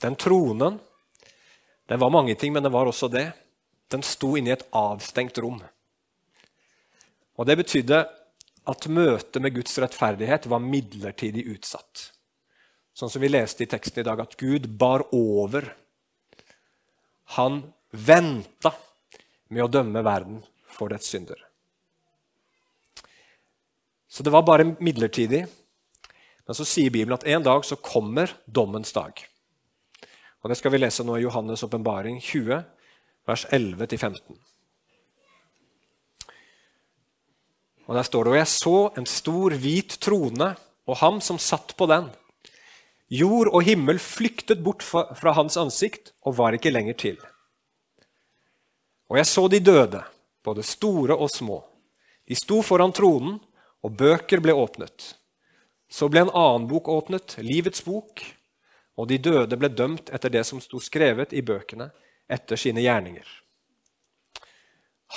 den 0.02 0.14
tronen, 0.19 0.79
den 1.91 2.00
var 2.00 2.11
mange 2.14 2.35
ting, 2.38 2.52
men 2.55 2.62
den 2.62 2.73
var 2.73 2.87
også 2.87 3.11
det. 3.11 3.33
Den 3.91 4.05
sto 4.07 4.37
inne 4.38 4.52
i 4.52 4.55
et 4.55 4.67
avstengt 4.73 5.38
rom. 5.43 5.59
Og 7.37 7.47
Det 7.47 7.57
betydde 7.59 8.05
at 8.71 8.87
møtet 8.87 9.43
med 9.43 9.55
Guds 9.57 9.75
rettferdighet 9.83 10.47
var 10.47 10.62
midlertidig 10.62 11.43
utsatt. 11.50 12.12
Sånn 12.95 13.11
som 13.11 13.23
vi 13.25 13.31
leste 13.33 13.64
i 13.64 13.71
teksten 13.71 14.02
i 14.02 14.07
dag, 14.07 14.21
at 14.21 14.37
Gud 14.38 14.69
bar 14.79 15.02
over. 15.17 15.67
Han 17.37 17.62
venta 17.93 18.73
med 19.53 19.65
å 19.65 19.71
dømme 19.71 20.03
verden 20.05 20.41
for 20.73 20.93
dets 20.93 21.09
synder. 21.12 21.39
Så 24.12 24.25
det 24.25 24.33
var 24.33 24.45
bare 24.45 24.75
midlertidig. 24.77 25.47
Men 26.47 26.57
så 26.59 26.67
sier 26.69 26.93
Bibelen 26.93 27.17
at 27.17 27.27
en 27.33 27.45
dag 27.45 27.65
så 27.65 27.79
kommer 27.81 28.33
dommens 28.45 28.93
dag. 28.93 29.15
Og 30.43 30.51
Det 30.51 30.59
skal 30.59 30.75
vi 30.75 30.81
lese 30.83 31.05
nå 31.07 31.17
i 31.17 31.25
Johannes' 31.25 31.62
åpenbaring 31.65 32.19
20, 32.21 32.59
vers 33.25 33.47
11-15. 33.47 34.37
Og 37.87 37.95
Der 37.95 38.03
står 38.03 38.25
det 38.25 38.33
og 38.33 38.37
jeg 38.41 38.51
så 38.51 38.77
en 38.99 39.07
stor, 39.07 39.55
hvit 39.55 39.97
trone 40.01 40.53
og 40.87 40.99
ham 40.99 41.21
som 41.21 41.39
satt 41.39 41.77
på 41.77 41.87
den. 41.87 42.11
Jord 43.12 43.50
og 43.52 43.66
himmel 43.66 43.99
flyktet 44.00 44.62
bort 44.64 44.81
fra 44.85 45.35
hans 45.37 45.59
ansikt 45.61 46.14
og 46.25 46.38
var 46.38 46.57
ikke 46.57 46.73
lenger 46.73 46.97
til. 46.97 47.19
Og 49.12 49.19
jeg 49.21 49.28
så 49.28 49.45
de 49.52 49.61
døde, 49.61 50.00
både 50.40 50.64
store 50.64 51.19
og 51.21 51.28
små. 51.28 51.59
De 52.25 52.38
sto 52.38 52.62
foran 52.64 52.95
tronen, 52.97 53.37
og 53.83 53.99
bøker 53.99 54.40
ble 54.40 54.54
åpnet. 54.57 55.11
Så 55.92 56.09
ble 56.09 56.23
en 56.23 56.33
annen 56.33 56.69
bok 56.71 56.88
åpnet, 56.88 57.37
Livets 57.45 57.83
bok, 57.85 58.23
og 58.97 59.11
de 59.11 59.19
døde 59.21 59.59
ble 59.61 59.69
dømt 59.69 60.09
etter 60.14 60.33
det 60.33 60.47
som 60.49 60.62
sto 60.62 60.81
skrevet 60.81 61.35
i 61.37 61.42
bøkene, 61.45 61.90
etter 62.31 62.57
sine 62.57 62.81
gjerninger. 62.81 63.26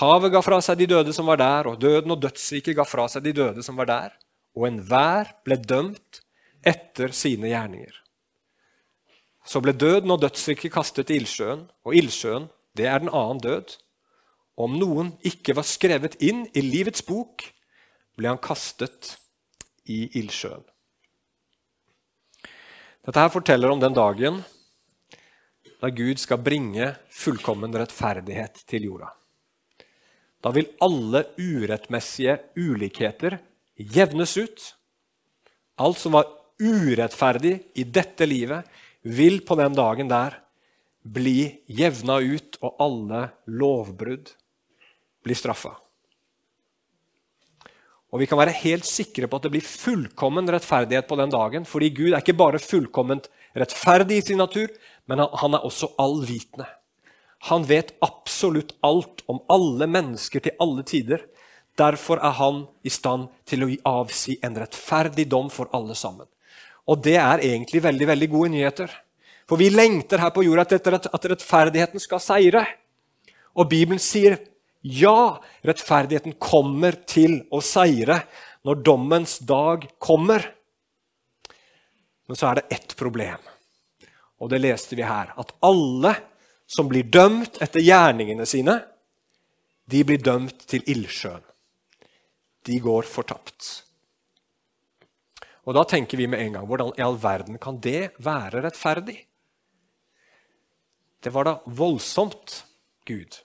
Havet 0.01 0.33
ga 0.33 0.41
fra 0.43 0.59
seg 0.65 0.81
de 0.81 0.89
døde 0.91 1.13
som 1.15 1.29
var 1.31 1.39
der, 1.39 1.71
og 1.71 1.79
døden 1.79 2.11
og 2.11 2.19
dødsriket 2.25 2.75
ga 2.75 2.83
fra 2.83 3.07
seg 3.07 3.23
de 3.23 3.37
døde 3.37 3.63
som 3.63 3.79
var 3.79 3.87
der. 3.87 4.15
Og 4.57 4.67
enhver 4.67 5.31
ble 5.47 5.61
dømt 5.63 6.24
etter 6.65 7.13
sine 7.15 7.51
gjerninger. 7.51 7.95
Så 9.45 9.61
ble 9.61 9.75
døden 9.77 10.11
og 10.13 10.23
dødsriket 10.23 10.73
kastet 10.73 11.11
i 11.13 11.19
ildsjøen, 11.21 11.67
og 11.85 11.97
ildsjøen, 11.97 12.47
det 12.75 12.87
er 12.89 13.03
den 13.03 13.13
annen 13.13 13.41
død. 13.43 13.75
Om 14.57 14.77
noen 14.79 15.11
ikke 15.27 15.55
var 15.57 15.67
skrevet 15.67 16.17
inn 16.23 16.45
i 16.55 16.63
livets 16.65 17.05
bok, 17.05 17.43
ble 18.17 18.31
han 18.31 18.41
kastet 18.41 19.13
i 19.91 20.07
ildsjøen. 20.17 20.63
Dette 23.05 23.21
her 23.21 23.29
forteller 23.29 23.69
om 23.69 23.81
den 23.83 23.93
dagen 23.93 24.41
da 25.81 25.91
Gud 25.93 26.17
skal 26.17 26.41
bringe 26.41 26.95
fullkommen 27.13 27.75
rettferdighet 27.77 28.63
til 28.65 28.87
jorda. 28.87 29.11
Da 30.41 30.49
vil 30.55 30.71
alle 30.81 31.25
urettmessige 31.37 32.39
ulikheter 32.57 33.37
jevnes 33.77 34.33
ut. 34.37 34.65
Alt 35.77 35.99
som 36.01 36.15
var 36.15 36.31
urettferdig 36.61 37.59
i 37.75 37.83
dette 37.83 38.27
livet, 38.27 38.65
vil 39.01 39.41
på 39.45 39.57
den 39.59 39.75
dagen 39.77 40.09
der 40.09 40.39
bli 41.05 41.61
jevna 41.69 42.17
ut, 42.19 42.57
og 42.61 42.79
alle 42.81 43.27
lovbrudd 43.45 44.31
blir 45.25 45.37
straffa. 45.37 45.75
Og 48.13 48.21
vi 48.21 48.27
kan 48.29 48.39
være 48.39 48.55
helt 48.61 48.87
sikre 48.87 49.27
på 49.27 49.37
at 49.37 49.45
det 49.45 49.51
blir 49.57 49.65
fullkommen 49.65 50.47
rettferdighet 50.49 51.07
på 51.09 51.17
den 51.19 51.33
dagen, 51.33 51.65
fordi 51.67 51.91
Gud 51.91 52.13
er 52.13 52.21
ikke 52.23 52.37
bare 52.39 52.61
fullkomment 52.63 53.27
rettferdig 53.57 54.21
i 54.21 54.25
sin 54.29 54.39
natur, 54.39 54.71
men 55.05 55.21
han 55.21 55.57
er 55.57 55.65
også 55.67 55.91
allvitende. 56.01 56.67
Han 57.51 57.65
vet 57.67 57.91
absolutt 58.05 58.71
alt 58.85 59.21
om 59.29 59.41
alle 59.51 59.85
mennesker 59.91 60.41
til 60.41 60.55
alle 60.63 60.85
tider. 60.87 61.25
Derfor 61.77 62.21
er 62.23 62.37
han 62.39 62.63
i 62.87 62.93
stand 62.93 63.27
til 63.45 63.65
å 63.65 63.69
avsi 63.99 64.39
en 64.41 64.55
rettferdig 64.57 65.27
dom 65.29 65.51
for 65.53 65.69
alle 65.75 65.97
sammen. 65.99 66.25
Og 66.89 67.01
det 67.05 67.17
er 67.17 67.43
egentlig 67.43 67.81
veldig 67.83 68.07
veldig 68.11 68.29
gode 68.33 68.51
nyheter. 68.53 68.91
For 69.49 69.61
vi 69.61 69.69
lengter 69.73 70.21
her 70.21 70.33
på 70.33 70.43
jorda 70.45 70.65
etter 70.77 70.97
at 70.97 71.29
rettferdigheten 71.31 72.01
skal 72.01 72.21
seire. 72.21 72.65
Og 73.55 73.69
Bibelen 73.69 74.01
sier 74.01 74.37
ja, 74.85 75.41
rettferdigheten 75.65 76.37
kommer 76.41 76.97
til 77.09 77.39
å 77.53 77.61
seire 77.65 78.19
når 78.65 78.81
dommens 78.85 79.39
dag 79.45 79.85
kommer. 80.01 80.45
Men 82.25 82.37
så 82.37 82.49
er 82.49 82.59
det 82.59 82.77
ett 82.77 82.95
problem, 82.97 83.41
og 84.41 84.49
det 84.49 84.61
leste 84.61 84.97
vi 84.97 85.05
her. 85.05 85.31
At 85.37 85.53
alle 85.65 86.15
som 86.65 86.89
blir 86.89 87.05
dømt 87.05 87.59
etter 87.61 87.85
gjerningene 87.85 88.45
sine, 88.49 88.79
de 89.85 90.01
blir 90.05 90.21
dømt 90.21 90.65
til 90.69 90.85
ildsjøen. 90.89 91.43
De 92.65 92.79
går 92.81 93.05
fortapt. 93.05 93.84
Og 95.65 95.73
da 95.73 95.81
tenker 95.89 96.19
vi 96.19 96.27
med 96.29 96.41
en 96.43 96.59
gang 96.59 96.67
hvordan 96.69 96.93
i 96.97 97.03
all 97.05 97.17
verden 97.21 97.57
kan 97.61 97.79
det 97.81 98.13
være 98.21 98.61
rettferdig? 98.67 99.17
Det 101.25 101.33
var 101.33 101.47
da 101.47 101.55
voldsomt, 101.65 102.61
Gud. 103.05 103.39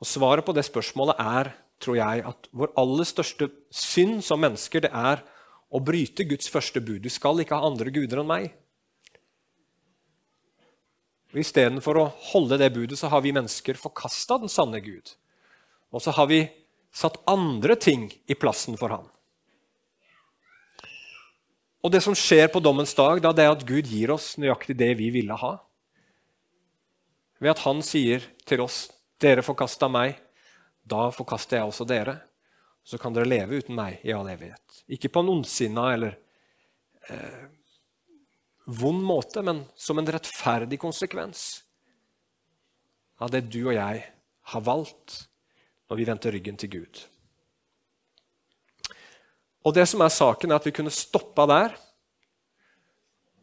Og 0.00 0.06
Svaret 0.06 0.46
på 0.46 0.54
det 0.54 0.64
spørsmålet 0.66 1.18
er 1.18 1.52
tror 1.80 1.96
jeg, 1.96 2.22
at 2.28 2.48
vår 2.52 2.72
aller 2.78 3.08
største 3.08 3.48
synd 3.72 4.20
som 4.24 4.42
mennesker 4.42 4.84
det 4.84 4.90
er 4.92 5.22
å 5.70 5.80
bryte 5.82 6.26
Guds 6.28 6.50
første 6.52 6.82
bud. 6.82 7.00
Du 7.02 7.10
skal 7.12 7.40
ikke 7.40 7.56
ha 7.56 7.68
andre 7.68 7.92
guder 7.94 8.20
enn 8.20 8.28
meg. 8.28 8.50
Istedenfor 11.30 12.00
å 12.00 12.08
holde 12.32 12.58
det 12.60 12.72
budet 12.74 12.98
så 12.98 13.08
har 13.12 13.22
vi 13.22 13.32
mennesker 13.34 13.78
forkasta 13.78 14.40
den 14.42 14.50
sanne 14.50 14.82
Gud. 14.82 15.14
Og 15.94 16.02
så 16.02 16.14
har 16.16 16.26
vi 16.30 16.42
satt 16.92 17.20
andre 17.30 17.76
ting 17.78 18.08
i 18.26 18.34
plassen 18.34 18.76
for 18.80 18.92
ham. 18.92 19.06
Og 21.80 21.92
det 21.92 22.02
som 22.04 22.16
skjer 22.16 22.50
på 22.52 22.60
dommens 22.60 22.92
dag, 22.96 23.22
da, 23.24 23.32
det 23.32 23.44
er 23.44 23.54
at 23.54 23.66
Gud 23.66 23.88
gir 23.88 24.12
oss 24.12 24.34
nøyaktig 24.40 24.76
det 24.76 24.92
vi 24.98 25.08
ville 25.14 25.36
ha. 25.40 25.54
Ved 27.40 27.54
at 27.54 27.62
han 27.64 27.80
sier 27.84 28.24
til 28.44 28.64
oss, 28.66 28.90
'Dere 29.20 29.44
forkasta 29.44 29.88
meg, 29.88 30.16
da 30.84 31.10
forkaster 31.12 31.58
jeg 31.58 31.68
også 31.68 31.86
dere.' 31.88 32.20
Så 32.84 32.96
kan 32.98 33.12
dere 33.12 33.28
leve 33.28 33.60
uten 33.60 33.76
meg 33.76 34.00
i 34.02 34.12
all 34.12 34.28
evighet. 34.28 34.82
Ikke 34.88 35.10
på 35.12 35.20
en 35.20 35.28
ondsinna 35.28 35.92
eller 35.92 36.16
eh, 37.12 37.44
vond 38.66 39.04
måte, 39.04 39.42
men 39.44 39.66
som 39.76 40.00
en 40.00 40.08
rettferdig 40.08 40.78
konsekvens 40.80 41.62
av 43.20 43.30
det 43.30 43.44
du 43.52 43.60
og 43.66 43.74
jeg 43.76 44.00
har 44.52 44.64
valgt 44.64 45.28
når 45.90 46.00
vi 46.00 46.08
vendte 46.08 46.32
ryggen 46.32 46.56
til 46.56 46.72
Gud. 46.72 47.02
Og 49.66 49.74
det 49.76 49.86
som 49.90 50.00
er 50.00 50.12
saken, 50.12 50.50
er 50.50 50.60
at 50.60 50.66
vi 50.66 50.74
kunne 50.74 50.92
stoppa 50.94 51.46
der, 51.50 51.74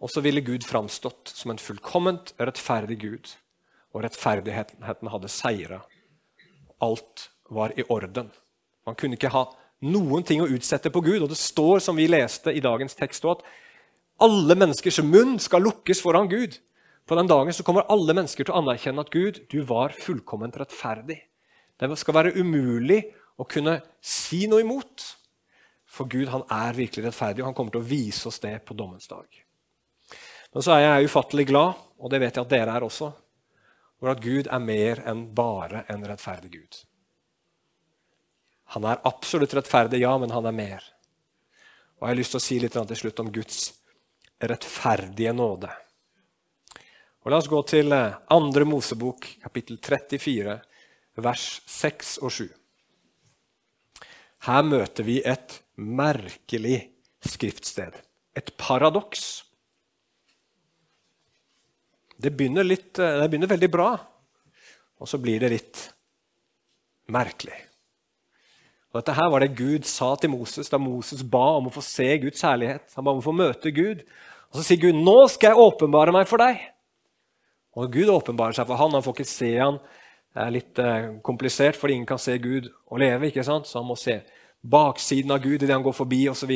og 0.01 0.11
så 0.13 0.21
ville 0.21 0.45
Gud 0.45 0.65
framstått 0.65 1.31
som 1.33 1.51
en 1.51 1.61
fullkomment 1.61 2.33
rettferdig 2.37 2.99
Gud. 3.01 3.31
Og 3.95 4.03
rettferdigheten 4.05 5.09
hadde 5.09 5.31
seira. 5.31 5.79
Alt 6.85 7.29
var 7.49 7.73
i 7.73 7.85
orden. 7.89 8.29
Man 8.85 8.97
kunne 8.99 9.17
ikke 9.17 9.33
ha 9.33 9.47
noen 9.89 10.25
ting 10.25 10.43
å 10.43 10.49
utsette 10.53 10.91
på 10.93 11.01
Gud. 11.01 11.23
Og 11.23 11.31
det 11.31 11.39
står, 11.39 11.81
som 11.81 11.97
vi 11.97 12.05
leste 12.09 12.53
i 12.53 12.61
dagens 12.61 12.97
tekst, 12.97 13.25
at 13.25 13.41
alle 14.21 14.57
menneskers 14.57 15.01
munn 15.05 15.37
skal 15.41 15.65
lukkes 15.65 16.01
foran 16.05 16.29
Gud. 16.29 16.59
På 17.07 17.17
den 17.17 17.29
dagen 17.29 17.53
så 17.55 17.65
kommer 17.65 17.89
alle 17.89 18.13
mennesker 18.13 18.45
til 18.45 18.53
å 18.53 18.61
anerkjenne 18.61 19.01
at 19.01 19.13
Gud, 19.13 19.41
du 19.49 19.61
var 19.65 19.95
fullkomment 19.97 20.57
rettferdig. 20.61 21.21
Det 21.77 21.97
skal 21.97 22.17
være 22.17 22.35
umulig 22.37 23.01
å 23.37 23.45
kunne 23.49 23.79
si 24.01 24.45
noe 24.49 24.61
imot. 24.65 25.16
For 25.97 26.09
Gud 26.09 26.29
han 26.29 26.43
er 26.53 26.77
virkelig 26.77 27.07
rettferdig, 27.07 27.41
og 27.41 27.49
han 27.49 27.57
kommer 27.57 27.73
til 27.73 27.81
å 27.81 27.89
vise 27.89 28.27
oss 28.29 28.37
det 28.43 28.53
på 28.65 28.75
dommens 28.77 29.09
dag. 29.09 29.25
Men 30.53 30.65
så 30.65 30.75
er 30.75 30.83
jeg 30.83 31.09
ufattelig 31.09 31.47
glad, 31.49 31.79
og 31.97 32.11
det 32.13 32.19
vet 32.21 32.37
jeg 32.37 32.45
at 32.45 32.51
dere 32.53 32.75
er 32.77 32.85
også, 32.85 33.09
for 33.97 34.11
at 34.11 34.21
Gud 34.21 34.49
er 34.53 34.61
mer 34.61 35.01
enn 35.09 35.25
bare 35.35 35.83
en 35.89 36.05
rettferdig 36.05 36.53
Gud. 36.53 36.77
Han 38.75 38.85
er 38.85 39.01
absolutt 39.07 39.55
rettferdig, 39.57 40.03
ja, 40.03 40.13
men 40.21 40.33
han 40.35 40.45
er 40.45 40.55
mer. 40.55 40.85
Og 41.97 42.05
Jeg 42.05 42.11
har 42.11 42.19
lyst 42.19 42.35
til 42.35 42.41
å 42.41 42.45
si 42.45 42.59
litt 42.61 42.77
til 42.77 42.99
slutt 42.99 43.21
om 43.23 43.33
Guds 43.33 43.61
rettferdige 44.37 45.33
nåde. 45.33 45.71
Og 47.25 47.31
La 47.31 47.39
oss 47.41 47.49
gå 47.49 47.57
til 47.67 47.91
eh, 47.91 48.19
andre 48.31 48.67
Mosebok, 48.69 49.25
kapittel 49.41 49.79
34, 49.81 50.59
vers 51.25 51.47
6 51.65 52.17
og 52.21 52.31
7. 52.31 52.45
Her 54.47 54.67
møter 54.67 55.03
vi 55.07 55.17
et 55.25 55.57
merkelig 55.77 56.89
skriftsted. 57.25 57.93
Et 58.37 58.49
paradoks. 58.57 59.43
Det 62.17 62.33
begynner, 62.33 62.65
litt, 62.65 62.97
eh, 62.99 63.19
det 63.21 63.29
begynner 63.29 63.53
veldig 63.53 63.71
bra, 63.71 63.91
og 64.97 65.07
så 65.07 65.19
blir 65.21 65.39
det 65.39 65.51
litt 65.53 65.83
merkelig. 67.13 67.55
Og 68.89 69.03
dette 69.03 69.13
her 69.13 69.29
var 69.29 69.43
det 69.43 69.55
Gud 69.57 69.85
sa 69.85 70.15
til 70.15 70.31
Moses 70.33 70.69
da 70.69 70.79
Moses 70.81 71.21
ba 71.21 71.57
om 71.59 71.67
å 71.69 71.73
få 71.73 71.83
se 71.85 72.07
Guds 72.17 72.41
herlighet. 72.41 72.89
Han 72.95 73.05
ba 73.05 73.13
om 73.13 73.19
å 73.21 73.25
få 73.25 73.35
møte 73.35 73.69
Gud. 73.75 74.01
Og 74.49 74.57
Så 74.57 74.63
sier 74.63 74.81
Gud, 74.81 74.95
'Nå 74.95 75.29
skal 75.29 75.53
jeg 75.53 75.57
åpenbare 75.59 76.11
meg 76.11 76.27
for 76.27 76.37
deg.' 76.37 76.57
Og 77.75 77.91
Gud 77.91 78.07
åpenbarer 78.07 78.55
seg 78.55 78.65
for 78.65 78.75
han, 78.75 78.91
Han 78.91 79.03
får 79.03 79.13
ikke 79.13 79.25
se 79.25 79.57
han. 79.57 79.79
Det 80.33 80.41
er 80.41 80.51
litt 80.51 80.79
eh, 80.79 81.19
komplisert, 81.21 81.75
fordi 81.75 81.93
ingen 81.93 82.07
kan 82.07 82.17
se 82.17 82.37
Gud 82.37 82.71
og 82.87 82.99
leve. 82.99 83.27
ikke 83.27 83.43
sant? 83.43 83.67
Så 83.67 83.79
han 83.79 83.87
må 83.87 83.95
se 83.95 84.23
baksiden 84.61 85.31
av 85.31 85.41
Gud 85.43 85.61
idet 85.61 85.75
han 85.75 85.85
går 85.85 85.95
forbi, 85.95 86.21
osv. 86.29 86.53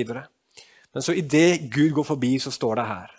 Men 0.94 1.04
så 1.04 1.16
idet 1.16 1.72
Gud 1.72 1.94
går 1.98 2.08
forbi, 2.14 2.38
så 2.40 2.52
står 2.52 2.82
det 2.82 2.88
her 2.92 3.18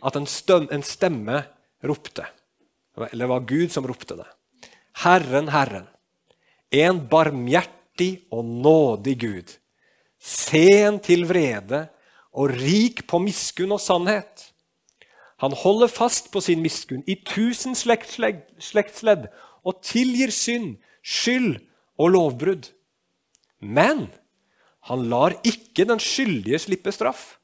at 0.00 0.16
en, 0.16 0.26
støm, 0.26 0.68
en 0.72 0.84
stemme 0.86 1.42
ropte. 1.84 2.24
Eller 2.96 3.26
det 3.26 3.32
var 3.32 3.48
Gud 3.48 3.72
som 3.72 3.86
ropte 3.88 4.16
det. 4.16 4.28
Herren, 5.02 5.50
Herren, 5.52 5.88
en 6.70 7.02
barmhjertig 7.08 8.26
og 8.32 8.44
nådig 8.44 9.16
Gud, 9.20 9.52
sen 10.20 10.98
til 11.04 11.26
vrede 11.28 11.86
og 12.32 12.54
rik 12.54 13.06
på 13.08 13.20
miskunn 13.22 13.76
og 13.76 13.82
sannhet. 13.82 14.50
Han 15.40 15.56
holder 15.56 15.88
fast 15.88 16.28
på 16.32 16.42
sin 16.44 16.60
miskunn 16.60 17.04
i 17.08 17.16
tusen 17.24 17.76
slektsledd 17.76 19.28
og 19.64 19.80
tilgir 19.84 20.32
synd, 20.34 20.76
skyld 21.00 21.56
og 22.00 22.12
lovbrudd. 22.16 22.68
Men 23.60 24.08
han 24.88 25.04
lar 25.12 25.36
ikke 25.46 25.86
den 25.88 26.00
skyldige 26.02 26.60
slippe 26.62 26.92
straff. 26.94 27.36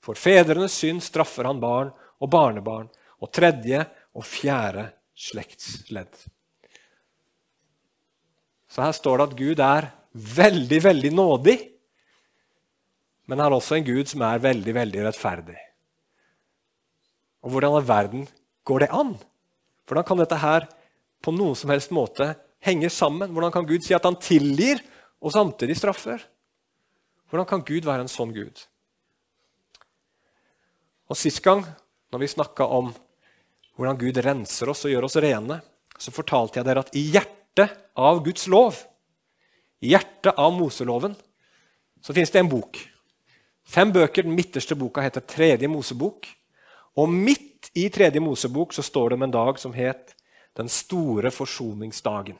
For 0.00 0.16
fedrenes 0.16 0.76
synd 0.76 1.02
straffer 1.04 1.48
han 1.48 1.60
barn 1.60 1.90
og 2.20 2.30
barnebarn 2.32 2.88
og 3.20 3.32
tredje 3.32 3.82
og 4.16 4.24
fjerde 4.28 4.90
slektsledd. 5.16 6.12
Så 8.70 8.84
her 8.84 8.94
står 8.96 9.18
det 9.18 9.26
at 9.28 9.38
Gud 9.40 9.64
er 9.64 9.90
veldig, 10.14 10.80
veldig 10.84 11.12
nådig 11.16 11.58
men 13.30 13.38
han 13.38 13.52
er 13.52 13.60
også 13.60 13.76
en 13.78 13.86
Gud 13.86 14.10
som 14.10 14.24
er 14.26 14.42
veldig, 14.42 14.72
veldig 14.74 15.02
rettferdig. 15.06 15.58
Og 17.46 17.52
hvordan 17.54 17.76
i 17.78 17.86
verden 17.86 18.24
går 18.66 18.82
det 18.82 18.88
an? 18.90 19.12
Hvordan 19.86 20.06
kan 20.08 20.18
dette 20.18 20.38
her 20.42 20.66
på 21.22 21.34
noen 21.36 21.54
som 21.54 21.70
helst 21.70 21.94
måte 21.94 22.32
henge 22.66 22.90
sammen? 22.90 23.30
Hvordan 23.30 23.54
kan 23.54 23.68
Gud 23.68 23.86
si 23.86 23.94
at 23.94 24.08
han 24.08 24.18
tilgir 24.18 24.82
og 25.20 25.32
samtidig 25.34 25.76
straffer? 25.78 26.22
Hvordan 27.30 27.46
kan 27.46 27.64
Gud 27.66 27.86
være 27.86 28.06
en 28.06 28.10
sånn 28.10 28.32
Gud? 28.34 28.64
Og 31.10 31.18
Sist 31.18 31.42
gang 31.44 31.64
når 32.10 32.22
vi 32.22 32.32
snakka 32.34 32.66
om 32.66 32.90
hvordan 33.76 33.98
Gud 34.00 34.18
renser 34.24 34.70
oss 34.72 34.84
og 34.84 34.92
gjør 34.92 35.06
oss 35.06 35.18
rene, 35.22 35.60
så 36.00 36.12
fortalte 36.14 36.58
jeg 36.58 36.66
dere 36.66 36.82
at 36.84 36.94
i 36.96 37.04
hjertet 37.14 37.76
av 37.98 38.22
Guds 38.24 38.46
lov, 38.50 38.78
i 39.80 39.92
hjertet 39.94 40.36
av 40.36 40.52
Moseloven, 40.56 41.14
så 42.00 42.16
finnes 42.16 42.32
det 42.32 42.42
en 42.42 42.50
bok. 42.50 42.80
Fem 43.70 43.92
bøker. 43.92 44.26
Den 44.26 44.34
midterste 44.34 44.76
boka 44.76 45.04
heter 45.04 45.24
Tredje 45.24 45.68
Mosebok. 45.70 46.26
Og 46.98 47.08
midt 47.08 47.70
i 47.78 47.86
Tredje 47.92 48.20
Mosebok 48.22 48.74
så 48.74 48.82
står 48.82 49.10
det 49.10 49.18
om 49.20 49.26
en 49.28 49.36
dag 49.36 49.60
som 49.62 49.76
het 49.76 50.16
Den 50.58 50.68
store 50.68 51.30
forsoningsdagen. 51.30 52.36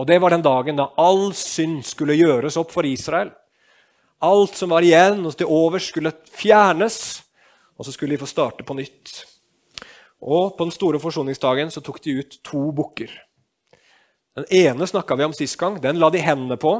Og 0.00 0.06
Det 0.06 0.16
var 0.18 0.32
den 0.32 0.44
dagen 0.44 0.78
da 0.78 0.88
all 0.96 1.34
synd 1.36 1.82
skulle 1.84 2.16
gjøres 2.16 2.56
opp 2.56 2.70
for 2.72 2.88
Israel. 2.88 3.34
Alt 4.24 4.56
som 4.56 4.72
var 4.72 4.84
igjen 4.84 5.20
og 5.28 5.34
til 5.36 5.48
overs, 5.48 5.90
skulle 5.92 6.12
fjernes, 6.32 7.20
og 7.76 7.84
så 7.84 7.92
skulle 7.92 8.16
de 8.16 8.20
få 8.22 8.28
starte 8.28 8.64
på 8.64 8.76
nytt. 8.76 9.12
Og 10.20 10.56
På 10.56 10.64
den 10.64 10.72
store 10.72 11.00
forsoningsdagen 11.00 11.72
så 11.72 11.84
tok 11.84 12.00
de 12.04 12.16
ut 12.20 12.38
to 12.44 12.70
bukker. 12.72 13.12
Den 14.36 14.48
ene 14.48 14.88
snakka 14.88 15.16
vi 15.16 15.26
om 15.28 15.36
sist 15.36 15.58
gang. 15.60 15.76
Den 15.82 16.00
la 16.00 16.08
de 16.08 16.24
hendene 16.24 16.56
på. 16.56 16.78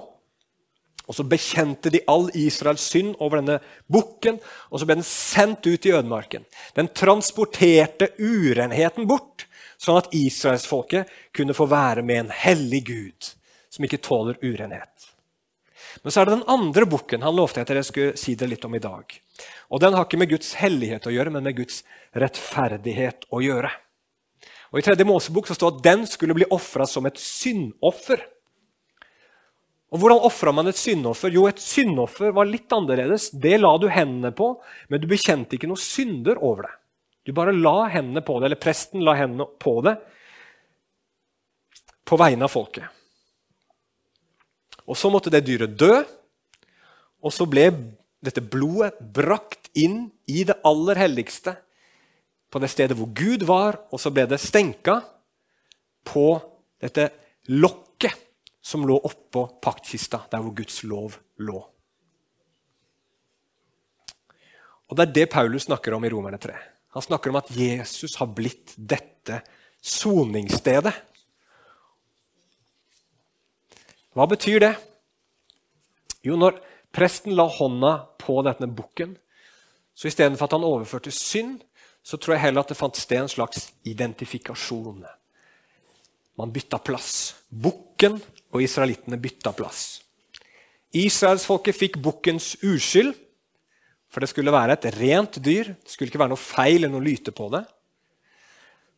Og 1.08 1.14
Så 1.14 1.24
bekjente 1.26 1.90
de 1.90 2.00
all 2.08 2.30
Israels 2.34 2.88
synd 2.88 3.16
over 3.18 3.40
denne 3.40 3.58
bukken, 3.90 4.38
og 4.70 4.80
så 4.80 4.86
ble 4.86 5.00
den 5.00 5.04
sendt 5.04 5.66
ut 5.66 5.86
i 5.86 5.92
ødemarken. 5.92 6.44
Den 6.76 6.88
transporterte 6.88 8.12
urenheten 8.20 9.08
bort, 9.08 9.48
sånn 9.80 10.00
at 10.00 10.10
israelsfolket 10.16 11.10
kunne 11.36 11.56
få 11.56 11.66
være 11.70 12.04
med 12.06 12.24
en 12.24 12.34
hellig 12.42 12.82
Gud 12.90 13.30
som 13.70 13.86
ikke 13.86 14.02
tåler 14.04 14.38
urenhet. 14.42 15.10
Men 16.02 16.12
så 16.12 16.20
er 16.20 16.28
det 16.28 16.36
den 16.38 16.50
andre 16.50 16.86
bukken 16.86 17.24
han 17.24 17.36
lovte 17.36 17.62
at 17.64 17.72
jeg 17.74 17.88
skulle 17.88 18.18
si 18.20 18.36
det 18.38 18.48
litt 18.50 18.64
om 18.66 18.74
i 18.76 18.82
dag. 18.82 19.14
Og 19.70 19.80
Den 19.82 19.96
har 19.96 20.06
ikke 20.06 20.20
med 20.20 20.30
Guds 20.30 20.52
hellighet 20.60 21.06
å 21.06 21.14
gjøre, 21.14 21.32
men 21.34 21.46
med 21.46 21.56
Guds 21.58 21.82
rettferdighet 22.14 23.26
å 23.32 23.40
gjøre. 23.42 23.70
Og 24.70 24.78
I 24.78 24.84
tredje 24.86 25.06
Mosebok 25.06 25.48
så 25.48 25.56
står 25.58 25.74
at 25.74 25.82
den 25.86 26.04
skulle 26.06 26.36
bli 26.36 26.46
ofra 26.54 26.86
som 26.86 27.08
et 27.08 27.18
syndoffer. 27.18 28.22
Og 29.90 29.98
Hvordan 29.98 30.22
ofra 30.28 30.52
man 30.54 30.70
et 30.70 30.78
syndoffer? 30.78 31.32
Jo, 31.34 31.48
et 31.50 31.58
syndoffer 31.58 32.30
var 32.36 32.46
litt 32.46 32.70
annerledes. 32.72 33.32
Det 33.34 33.56
la 33.58 33.72
du 33.82 33.88
hendene 33.90 34.30
på, 34.36 34.52
men 34.88 35.02
du 35.02 35.08
bekjente 35.10 35.56
ikke 35.56 35.70
noen 35.70 35.82
synder 35.82 36.38
over 36.38 36.68
det. 36.68 36.76
Du 37.26 37.32
bare 37.36 37.52
la 37.52 37.88
hendene 37.92 38.22
på 38.24 38.38
det, 38.38 38.48
eller 38.48 38.60
presten 38.60 39.04
la 39.04 39.14
hendene 39.18 39.46
på 39.60 39.76
det 39.84 39.96
på 42.10 42.18
vegne 42.18 42.46
av 42.46 42.50
folket. 42.50 42.86
Og 44.90 44.96
Så 44.98 45.10
måtte 45.12 45.30
det 45.30 45.44
dyret 45.46 45.76
dø, 45.78 46.00
og 47.22 47.32
så 47.32 47.46
ble 47.46 47.68
dette 48.24 48.42
blodet 48.42 48.96
brakt 49.14 49.70
inn 49.78 50.08
i 50.26 50.42
det 50.44 50.56
aller 50.66 50.98
helligste, 50.98 51.54
på 52.50 52.58
det 52.58 52.72
stedet 52.72 52.96
hvor 52.98 53.12
Gud 53.14 53.44
var, 53.46 53.78
og 53.94 54.00
så 54.02 54.10
ble 54.10 54.24
det 54.26 54.40
stenka 54.42 54.96
på 56.02 56.40
dette 56.82 57.06
lokket 57.54 58.16
som 58.60 58.82
lå 58.88 58.96
oppå 59.06 59.44
paktkista, 59.62 60.24
der 60.32 60.42
hvor 60.42 60.56
Guds 60.58 60.82
lov 60.82 61.14
lå. 61.38 61.60
Og 64.90 64.96
Det 64.98 65.06
er 65.06 65.14
det 65.14 65.30
Paulus 65.30 65.68
snakker 65.68 65.94
om 65.94 66.04
i 66.04 66.10
Romerne 66.10 66.40
3. 66.42 66.56
Han 66.90 67.02
snakker 67.02 67.30
om 67.30 67.38
at 67.38 67.50
Jesus 67.54 68.16
har 68.18 68.30
blitt 68.34 68.74
dette 68.76 69.40
soningsstedet. 69.80 70.94
Hva 74.16 74.26
betyr 74.26 74.58
det? 74.64 74.72
Jo, 76.26 76.34
når 76.36 76.58
presten 76.92 77.36
la 77.38 77.46
hånda 77.46 77.92
på 78.20 78.40
denne 78.44 78.66
bukken, 78.66 79.14
så 79.94 80.10
istedenfor 80.10 80.48
at 80.48 80.56
han 80.58 80.66
overførte 80.66 81.12
synd, 81.14 81.60
så 82.02 82.18
tror 82.18 82.34
jeg 82.34 82.46
heller 82.46 82.64
at 82.64 82.72
det 82.72 82.78
fant 82.78 82.96
sted 82.96 83.22
en 83.22 83.30
slags 83.30 83.68
identifikasjon. 83.86 85.04
Man 86.40 86.52
bytta 86.52 86.80
plass. 86.82 87.36
Bukken 87.50 88.18
og 88.50 88.62
israelittene 88.64 89.20
bytta 89.20 89.52
plass. 89.54 90.00
Israelsfolket 90.96 91.76
fikk 91.76 91.98
bukkens 92.02 92.56
uskyld, 92.66 93.14
for 94.10 94.22
det 94.22 94.30
skulle 94.32 94.54
være 94.54 94.74
et 94.74 94.88
rent 94.98 95.38
dyr. 95.42 95.72
Det 95.78 95.92
skulle 95.92 96.10
ikke 96.10 96.20
være 96.20 96.34
noe 96.34 96.42
feil 96.42 96.80
eller 96.80 96.92
noe 96.92 97.06
lyte 97.06 97.32
på 97.34 97.46
det. 97.52 97.62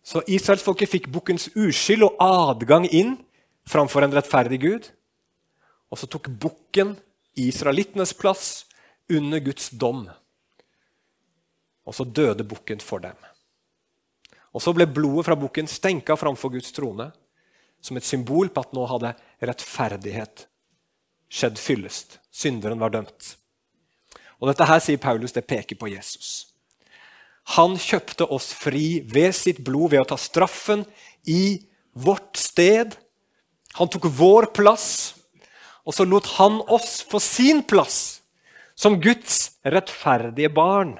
Så 0.03 0.23
israelsfolket 0.27 0.91
fikk 0.91 1.11
bukkens 1.15 1.51
uskyld 1.55 2.09
og 2.09 2.23
adgang 2.25 2.89
inn 2.91 3.15
framfor 3.69 4.07
en 4.07 4.15
rettferdig 4.17 4.59
Gud. 4.65 4.89
Og 5.93 6.01
så 6.01 6.09
tok 6.11 6.31
bukken 6.43 6.97
israelittenes 7.39 8.15
plass 8.17 8.65
under 9.13 9.43
Guds 9.45 9.69
dom. 9.71 10.07
Og 11.87 11.95
så 11.95 12.07
døde 12.09 12.47
bukken 12.49 12.81
for 12.83 13.05
dem. 13.05 13.19
Og 14.53 14.65
så 14.65 14.73
ble 14.77 14.89
blodet 14.89 15.27
fra 15.29 15.37
bukken 15.39 15.69
stenka 15.71 16.17
framfor 16.19 16.53
Guds 16.57 16.73
trone 16.75 17.11
som 17.83 17.99
et 17.99 18.07
symbol 18.07 18.51
på 18.53 18.63
at 18.63 18.75
nå 18.77 18.87
hadde 18.89 19.15
rettferdighet 19.43 20.47
skjedd 21.33 21.59
fyllest. 21.59 22.19
Synderen 22.31 22.81
var 22.83 22.93
dømt. 22.95 23.37
Og 24.43 24.51
dette 24.51 24.67
her, 24.67 24.83
sier 24.83 24.99
Paulus, 24.99 25.33
det 25.33 25.47
peker 25.47 25.79
på 25.79 25.93
Jesus. 25.93 26.51
Han 27.55 27.79
kjøpte 27.79 28.27
oss 28.27 28.51
fri 28.55 29.01
ved 29.07 29.31
sitt 29.39 29.63
blod 29.63 29.95
ved 29.95 30.03
å 30.03 30.11
ta 30.13 30.19
straffen 30.19 30.83
i 31.31 31.63
vårt 31.95 32.37
sted. 32.39 32.97
Han 33.79 33.91
tok 33.91 34.11
vår 34.19 34.51
plass 34.55 35.15
og 35.83 35.95
så 35.97 36.07
lot 36.07 36.29
han 36.39 36.61
oss 36.71 37.01
få 37.09 37.21
sin 37.23 37.63
plass 37.67 38.23
som 38.79 39.01
Guds 39.03 39.59
rettferdige 39.67 40.51
barn. 40.55 40.95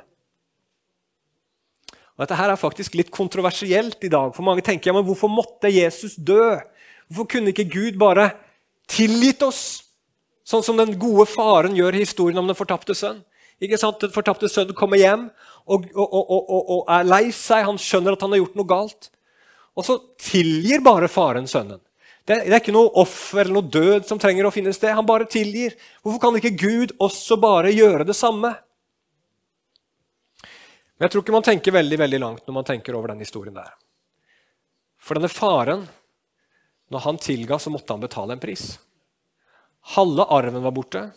Og 2.13 2.25
Dette 2.25 2.39
her 2.39 2.53
er 2.53 2.61
faktisk 2.61 2.97
litt 2.99 3.11
kontroversielt 3.15 4.03
i 4.05 4.11
dag. 4.13 4.35
For 4.35 4.45
mange 4.47 4.65
tenker 4.67 4.91
ja, 4.91 4.97
men 4.97 5.07
hvorfor 5.07 5.31
måtte 5.33 5.71
Jesus 5.73 6.19
dø? 6.19 6.59
Hvorfor 7.09 7.31
kunne 7.37 7.55
ikke 7.55 7.71
Gud 7.71 7.99
bare 8.01 8.33
tilgitt 8.91 9.43
oss? 9.47 9.63
Sånn 10.45 10.65
som 10.67 10.79
den 10.79 10.97
gode 11.01 11.29
faren 11.31 11.77
gjør 11.79 11.97
i 11.97 12.03
historien 12.03 12.43
om 12.43 12.51
den 12.51 12.59
fortapte 12.59 12.95
sønn. 12.99 13.23
Ikke 13.63 13.79
sant? 13.79 14.01
Den 14.03 14.13
fortapte 14.15 14.51
sønnen 14.51 14.77
kommer 14.79 14.99
hjem 14.99 15.29
og, 15.71 15.87
og, 15.95 16.19
og, 16.19 16.53
og, 16.59 16.81
er 16.91 17.07
lei 17.07 17.25
seg. 17.35 17.67
Han 17.69 17.79
skjønner 17.81 18.17
at 18.17 18.25
han 18.25 18.35
har 18.35 18.43
gjort 18.43 18.59
noe 18.59 18.71
galt. 18.71 19.09
Og 19.79 19.87
så 19.87 19.97
tilgir 20.21 20.83
bare 20.85 21.11
faren 21.11 21.47
sønnen. 21.49 21.81
Det, 22.23 22.37
det, 22.45 22.53
er 22.53 22.61
ikke 22.61 22.75
noe 22.75 22.91
offer 23.03 23.43
eller 23.43 23.57
noe 23.57 23.71
død 23.73 24.07
som 24.07 24.21
trenger 24.23 24.47
å 24.47 24.53
finne 24.55 24.75
sted. 24.75 24.95
Han 24.95 25.07
bare 25.09 25.31
tilgir. 25.31 25.75
Hvorfor 26.03 26.23
kan 26.23 26.39
ikke 26.39 26.55
Gud 26.59 26.95
også 27.03 27.39
bare 27.43 27.73
gjøre 27.75 28.07
det 28.07 28.19
samme? 28.19 28.53
Men 30.43 31.07
Jeg 31.07 31.15
tror 31.15 31.25
ikke 31.25 31.35
man 31.35 31.47
tenker 31.47 31.75
veldig 31.75 31.99
veldig 31.99 32.21
langt 32.23 32.47
når 32.47 32.59
man 32.61 32.69
tenker 32.69 32.99
over 32.99 33.11
den 33.11 33.25
historien 33.25 33.57
der. 33.57 33.73
For 35.03 35.19
denne 35.19 35.31
faren, 35.33 35.89
når 36.95 37.07
han 37.09 37.19
tilga, 37.19 37.59
så 37.59 37.73
måtte 37.75 37.95
han 37.95 38.03
betale 38.05 38.37
en 38.37 38.43
pris. 38.43 38.77
Halve 39.97 40.29
arven 40.31 40.63
var 40.63 40.75
borte. 40.77 41.09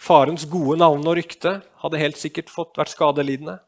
Farens 0.00 0.46
gode 0.50 0.78
navn 0.80 1.04
og 1.06 1.16
rykte 1.18 1.60
hadde 1.82 2.00
helt 2.00 2.18
sikkert 2.18 2.50
fått 2.50 2.78
vært 2.78 2.94
skadelidende. 2.94 3.58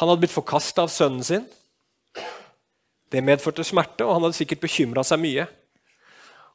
Han 0.00 0.10
hadde 0.10 0.24
blitt 0.24 0.34
forkasta 0.34 0.84
av 0.84 0.92
sønnen 0.92 1.24
sin. 1.24 1.46
Det 3.12 3.22
medførte 3.24 3.64
smerte, 3.64 4.04
og 4.04 4.16
han 4.16 4.26
hadde 4.26 4.36
sikkert 4.36 4.64
bekymra 4.64 5.04
seg 5.06 5.22
mye. 5.22 5.46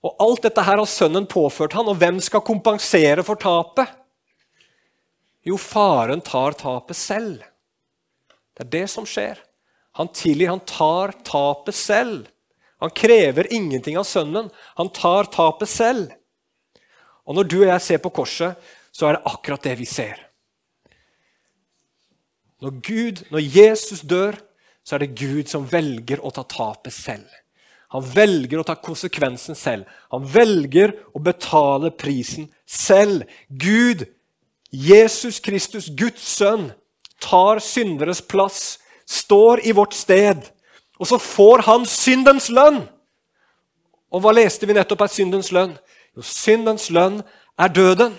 Og 0.01 0.17
Alt 0.21 0.45
dette 0.47 0.65
her 0.65 0.81
har 0.81 0.89
sønnen 0.89 1.27
påført 1.29 1.73
han, 1.77 1.89
og 1.89 1.97
hvem 2.01 2.19
skal 2.21 2.43
kompensere 2.45 3.23
for 3.25 3.39
tapet? 3.39 3.89
Jo, 5.47 5.57
faren 5.57 6.21
tar 6.21 6.57
tapet 6.57 6.97
selv. 6.97 7.41
Det 8.57 8.67
er 8.67 8.73
det 8.75 8.87
som 8.93 9.07
skjer. 9.09 9.39
Han 9.97 10.11
tilgir, 10.13 10.51
han 10.51 10.61
tar 10.67 11.15
tapet 11.25 11.75
selv. 11.75 12.27
Han 12.81 12.93
krever 12.93 13.49
ingenting 13.53 13.97
av 13.97 14.05
sønnen. 14.09 14.49
Han 14.77 14.89
tar 14.93 15.29
tapet 15.33 15.69
selv. 15.69 16.13
Og 17.27 17.37
når 17.37 17.49
du 17.49 17.57
og 17.61 17.69
jeg 17.69 17.85
ser 17.85 18.01
på 18.03 18.11
korset, 18.13 18.55
så 18.91 19.07
er 19.07 19.17
det 19.17 19.25
akkurat 19.31 19.63
det 19.63 19.75
vi 19.79 19.87
ser. 19.87 20.19
Når 22.61 22.77
Gud, 22.85 23.21
når 23.31 23.45
Jesus 23.57 24.01
dør, 24.01 24.37
så 24.85 24.95
er 24.95 25.05
det 25.05 25.15
Gud 25.17 25.49
som 25.49 25.65
velger 25.69 26.21
å 26.21 26.31
ta 26.33 26.43
tapet 26.45 26.93
selv. 26.93 27.29
Han 27.91 28.05
velger 28.07 28.61
å 28.61 28.65
ta 28.65 28.77
konsekvensen 28.79 29.57
selv. 29.57 29.89
Han 30.13 30.23
velger 30.23 30.93
å 31.11 31.19
betale 31.19 31.91
prisen 31.91 32.47
selv. 32.65 33.25
Gud, 33.49 34.05
Jesus 34.71 35.41
Kristus, 35.43 35.89
Guds 35.91 36.23
sønn, 36.37 36.69
tar 37.21 37.59
synderes 37.59 38.21
plass, 38.23 38.79
står 39.05 39.65
i 39.67 39.75
vårt 39.75 39.97
sted. 39.97 40.39
Og 41.01 41.09
så 41.09 41.19
får 41.19 41.65
han 41.67 41.85
syndens 41.89 42.47
lønn. 42.53 42.85
Og 44.11 44.23
hva 44.23 44.33
leste 44.35 44.67
vi 44.69 44.75
nettopp 44.77 45.03
er 45.03 45.11
syndens 45.11 45.51
lønn? 45.51 45.75
Jo, 46.15 46.21
syndens 46.21 46.89
lønn 46.89 47.21
er 47.59 47.67
døden. 47.67 48.15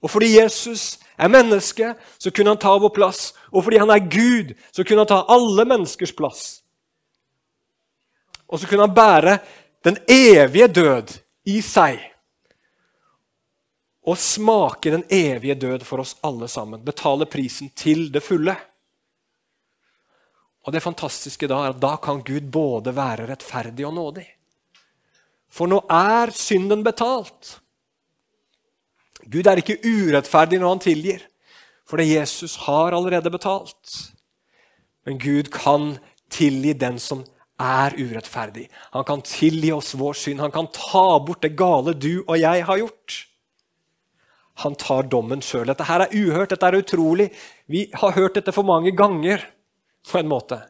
Og 0.00 0.10
fordi 0.10 0.38
Jesus 0.38 0.98
er 1.18 1.28
menneske, 1.28 1.94
så 2.18 2.30
kunne 2.30 2.50
han 2.54 2.60
ta 2.60 2.72
vår 2.78 2.92
plass. 2.96 3.32
Og 3.52 3.64
fordi 3.64 3.80
han 3.80 3.90
er 3.90 4.04
Gud, 4.10 4.54
så 4.72 4.84
kunne 4.84 5.04
han 5.04 5.10
ta 5.10 5.24
alle 5.28 5.64
menneskers 5.64 6.12
plass. 6.16 6.62
Og 8.48 8.60
så 8.60 8.66
kunne 8.66 8.86
han 8.88 8.94
bære 8.94 9.38
den 9.84 9.98
evige 10.08 10.68
død 10.68 11.18
i 11.44 11.60
seg. 11.60 12.06
og 14.00 14.16
smake 14.18 14.90
den 14.90 15.02
evige 15.12 15.54
død 15.54 15.84
for 15.84 16.00
oss 16.00 16.16
alle 16.24 16.48
sammen. 16.48 16.80
Betale 16.84 17.26
prisen 17.26 17.68
til 17.76 18.08
det 18.12 18.22
fulle. 18.24 18.56
Og 20.64 20.72
Det 20.72 20.82
fantastiske 20.82 21.46
da 21.46 21.60
er 21.64 21.74
at 21.74 21.80
da 21.82 21.96
kan 21.96 22.22
Gud 22.24 22.50
både 22.52 22.96
være 22.96 23.28
rettferdig 23.28 23.86
og 23.86 23.94
nådig. 23.94 24.26
For 25.50 25.70
nå 25.70 25.82
er 25.90 26.30
synden 26.36 26.84
betalt. 26.86 27.56
Gud 29.30 29.46
er 29.46 29.60
ikke 29.60 29.80
urettferdig 29.84 30.60
når 30.60 30.74
han 30.74 30.82
tilgir, 30.82 31.24
for 31.86 32.00
det 32.00 32.08
Jesus 32.10 32.56
har 32.66 32.94
allerede 32.94 33.30
betalt. 33.30 33.96
Men 35.06 35.18
Gud 35.18 35.50
kan 35.54 35.96
tilgi 36.30 36.72
den 36.78 36.98
som 37.02 37.24
er 37.60 37.94
urettferdig. 37.98 38.68
Han 38.94 39.04
kan 39.04 39.22
tilgi 39.26 39.72
oss 39.74 39.92
vår 39.98 40.16
synd. 40.16 40.40
Han 40.40 40.54
kan 40.54 40.70
ta 40.72 41.18
bort 41.24 41.42
det 41.44 41.56
gale 41.58 41.94
du 41.94 42.22
og 42.26 42.38
jeg 42.40 42.64
har 42.66 42.80
gjort. 42.80 43.18
Han 44.64 44.76
tar 44.76 45.08
dommen 45.08 45.42
sjøl. 45.44 45.68
Dette 45.68 45.86
her 45.88 46.04
er 46.04 46.14
uhørt, 46.14 46.50
dette 46.52 46.68
er 46.68 46.80
utrolig. 46.80 47.30
Vi 47.70 47.86
har 47.96 48.16
hørt 48.16 48.36
dette 48.36 48.52
for 48.52 48.66
mange 48.66 48.92
ganger 48.96 49.44
på 50.08 50.20
en 50.20 50.28
måte. 50.28 50.60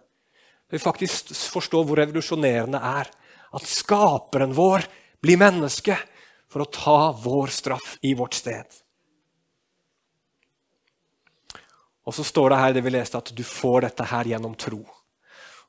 Vi 0.71 0.79
faktisk 0.79 1.33
forstår 1.51 1.87
hvor 1.87 1.99
revolusjonerende 1.99 2.79
det 2.79 2.93
er 3.01 3.11
at 3.51 3.67
skaperen 3.67 4.55
vår 4.55 4.87
blir 5.21 5.41
menneske 5.41 5.97
for 6.51 6.65
å 6.65 6.71
ta 6.71 7.01
vår 7.23 7.53
straff 7.55 7.97
i 8.07 8.15
vårt 8.19 8.35
sted. 8.39 8.67
Og 12.07 12.15
så 12.17 12.25
står 12.27 12.51
det 12.51 12.61
her 12.61 12.75
det 12.75 12.83
vi 12.83 12.93
leste, 12.95 13.19
at 13.19 13.33
du 13.37 13.43
får 13.47 13.87
dette 13.87 14.07
her 14.11 14.33
gjennom 14.33 14.57
tro. 14.59 14.81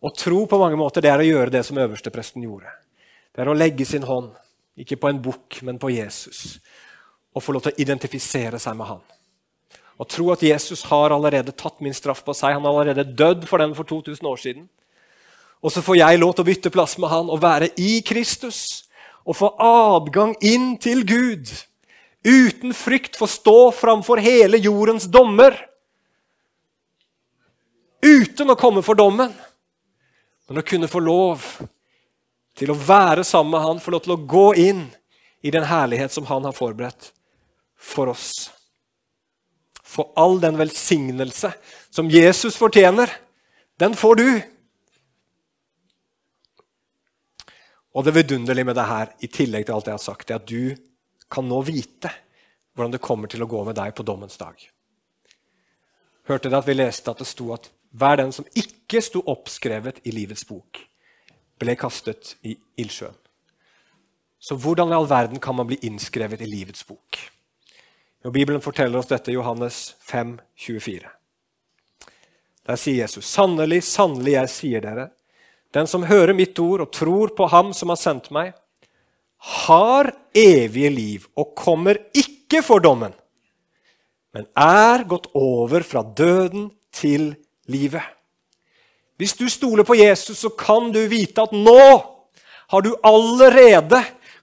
Og 0.02 0.15
tro 0.17 0.46
på 0.50 0.58
mange 0.58 0.80
måter 0.80 1.04
det 1.04 1.12
er 1.12 1.22
å 1.22 1.28
gjøre 1.28 1.54
det 1.54 1.62
som 1.67 1.78
øverstepresten 1.78 2.46
gjorde. 2.48 2.72
Det 3.32 3.44
er 3.44 3.52
å 3.52 3.58
legge 3.58 3.86
sin 3.86 4.08
hånd, 4.08 4.32
ikke 4.80 4.98
på 4.98 5.12
en 5.12 5.22
bukk, 5.22 5.60
men 5.67 5.78
på 5.82 5.91
Jesus. 5.94 6.58
Og 7.36 7.44
få 7.46 7.54
lov 7.54 7.67
til 7.67 7.76
å 7.76 7.84
identifisere 7.84 8.60
seg 8.60 8.78
med 8.80 8.89
han. 8.89 9.04
Og 10.02 10.10
tro 10.10 10.32
at 10.34 10.41
Jesus 10.41 10.82
har 10.89 11.13
allerede 11.13 11.54
tatt 11.54 11.78
min 11.86 11.94
straff 11.94 12.24
på 12.26 12.34
seg. 12.34 12.56
Han 12.58 12.65
har 12.65 12.74
allerede 12.74 13.13
dødd 13.13 13.46
for 13.50 13.62
den 13.62 13.76
for 13.78 13.86
2000 13.86 14.28
år 14.32 14.41
siden. 14.41 14.65
Og 15.62 15.74
så 15.74 15.84
får 15.86 16.00
jeg 16.00 16.21
lov 16.21 16.34
til 16.34 16.43
å 16.43 16.50
bytte 16.50 16.74
plass 16.74 16.97
med 17.02 17.12
han 17.12 17.30
og 17.30 17.41
være 17.43 17.69
i 17.78 18.00
Kristus. 18.06 18.84
Og 19.26 19.38
få 19.38 19.52
adgang 19.62 20.34
inn 20.41 20.74
til 20.82 21.04
Gud. 21.06 21.52
Uten 22.26 22.74
frykt 22.74 23.17
få 23.17 23.30
stå 23.30 23.71
framfor 23.78 24.21
hele 24.21 24.58
jordens 24.62 25.06
dommer. 25.10 25.54
Uten 28.02 28.50
å 28.50 28.58
komme 28.58 28.82
for 28.86 28.97
dommen. 28.97 29.34
Men 30.50 30.62
å 30.62 30.65
kunne 30.65 30.89
få 30.89 31.00
lov 31.00 31.45
til 32.58 32.74
å 32.74 32.78
være 32.78 33.24
sammen 33.24 33.54
med 33.54 33.63
han, 33.65 33.80
få 33.82 33.93
lov 33.93 34.04
til 34.06 34.15
å 34.17 34.24
gå 34.28 34.47
inn 34.60 34.88
i 35.41 35.54
den 35.54 35.65
herlighet 35.65 36.13
som 36.13 36.28
han 36.30 36.45
har 36.45 36.54
forberedt 36.58 37.12
for 37.82 38.12
oss 38.12 38.52
For 39.82 40.13
all 40.15 40.38
den 40.39 40.56
velsignelse 40.56 41.50
som 41.91 42.08
Jesus 42.08 42.56
fortjener, 42.56 43.10
den 43.82 43.95
får 43.97 44.15
du. 44.15 44.28
Og 47.91 48.06
det 48.06 48.15
vidunderlige 48.15 48.65
med 48.65 48.75
det 48.75 48.88
her, 48.88 49.12
i 49.19 49.27
tillegg 49.27 49.65
til 49.67 49.75
alt 49.75 49.89
jeg 49.89 49.97
har 49.97 50.04
sagt, 50.04 50.32
er 50.32 50.39
at 50.39 50.47
du 50.47 50.75
kan 51.32 51.47
nå 51.47 51.62
vite 51.67 52.12
hvordan 52.73 52.93
det 52.93 53.04
kommer 53.04 53.27
til 53.32 53.43
å 53.43 53.49
gå 53.51 53.63
med 53.67 53.75
deg 53.75 53.95
på 53.95 54.06
dommens 54.08 54.39
dag. 54.39 54.56
Hørte 56.30 56.47
dere 56.47 56.62
at 56.62 56.69
vi 56.69 56.77
leste 56.77 57.12
at 57.12 57.19
det 57.19 57.27
sto 57.27 57.49
at 57.56 57.67
hver 57.91 58.21
den 58.21 58.32
som 58.32 58.47
ikke 58.56 59.01
sto 59.04 59.23
oppskrevet 59.27 59.99
i 60.08 60.13
livets 60.15 60.45
bok, 60.47 60.80
ble 61.60 61.75
kastet 61.75 62.36
i 62.47 62.56
ildsjøen. 62.80 63.17
Så 64.41 64.56
hvordan 64.58 64.89
i 64.89 64.95
all 64.97 65.10
verden 65.10 65.41
kan 65.43 65.58
man 65.58 65.67
bli 65.69 65.77
innskrevet 65.86 66.41
i 66.41 66.49
livets 66.49 66.86
bok? 66.88 67.19
Og 68.25 68.34
Bibelen 68.34 68.62
forteller 68.62 69.01
oss 69.01 69.10
dette 69.10 69.34
i 69.34 69.36
Johannes 69.36 69.95
5, 70.08 70.38
24. 70.56 71.10
Der 72.69 72.80
sier 72.80 73.04
Jesus.: 73.04 73.25
Sannelig, 73.25 73.84
sannelig, 73.84 74.34
jeg 74.38 74.49
sier 74.56 74.86
dere, 74.86 75.10
den 75.76 75.88
som 75.88 76.04
hører 76.08 76.36
mitt 76.36 76.58
ord 76.60 76.84
og 76.86 76.92
tror 76.94 77.32
på 77.36 77.48
Ham 77.52 77.72
som 77.76 77.92
har 77.94 78.00
sendt 78.00 78.30
meg, 78.34 78.54
har 79.62 80.12
evige 80.38 80.92
liv 80.94 81.28
og 81.36 81.56
kommer 81.58 81.98
ikke 82.14 82.62
for 82.66 82.84
dommen, 82.84 83.14
men 84.36 84.48
er 84.56 85.04
gått 85.10 85.32
over 85.36 85.84
fra 85.88 86.04
døden 86.04 86.70
til 86.94 87.34
livet. 87.72 88.04
Hvis 89.18 89.36
du 89.38 89.48
stoler 89.50 89.86
på 89.86 89.98
Jesus, 89.98 90.40
så 90.42 90.50
kan 90.50 90.92
du 90.94 91.02
vite 91.10 91.44
at 91.44 91.54
nå 91.54 91.82
har 92.72 92.82
du 92.82 92.94
allerede 93.06 94.00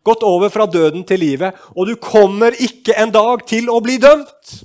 gått 0.06 0.22
over 0.26 0.52
fra 0.52 0.66
døden 0.70 1.04
til 1.08 1.20
livet, 1.20 1.56
og 1.74 1.88
du 1.88 1.96
kommer 2.00 2.54
ikke 2.54 2.96
en 2.96 3.12
dag 3.12 3.44
til 3.48 3.70
å 3.72 3.80
bli 3.84 3.98
dømt. 4.00 4.58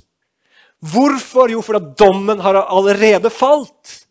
Hvorfor? 0.84 1.50
Jo, 1.52 1.62
fordi 1.64 1.94
dommen 1.98 2.42
har 2.44 2.60
allerede 2.62 3.32
falt. 3.32 4.03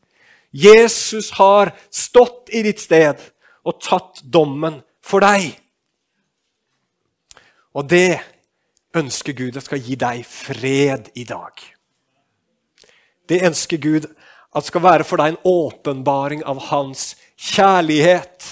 Jesus 0.53 1.31
har 1.39 1.73
stått 1.89 2.51
i 2.53 2.61
ditt 2.61 2.81
sted 2.81 3.17
og 3.65 3.79
tatt 3.81 4.21
dommen 4.21 4.81
for 5.01 5.25
deg. 5.25 5.49
Og 7.73 7.87
det 7.89 8.21
ønsker 8.93 9.33
Gud 9.33 9.57
at 9.57 9.65
skal 9.65 9.81
gi 9.81 9.97
deg 9.97 10.21
fred 10.29 11.09
i 11.17 11.25
dag. 11.25 11.57
Det 13.25 13.41
ønsker 13.47 13.81
Gud 13.81 14.05
at 14.53 14.67
skal 14.67 14.83
være 14.83 15.07
for 15.07 15.17
deg 15.17 15.33
en 15.33 15.41
åpenbaring 15.49 16.43
av 16.45 16.61
hans 16.69 17.15
kjærlighet. 17.33 18.45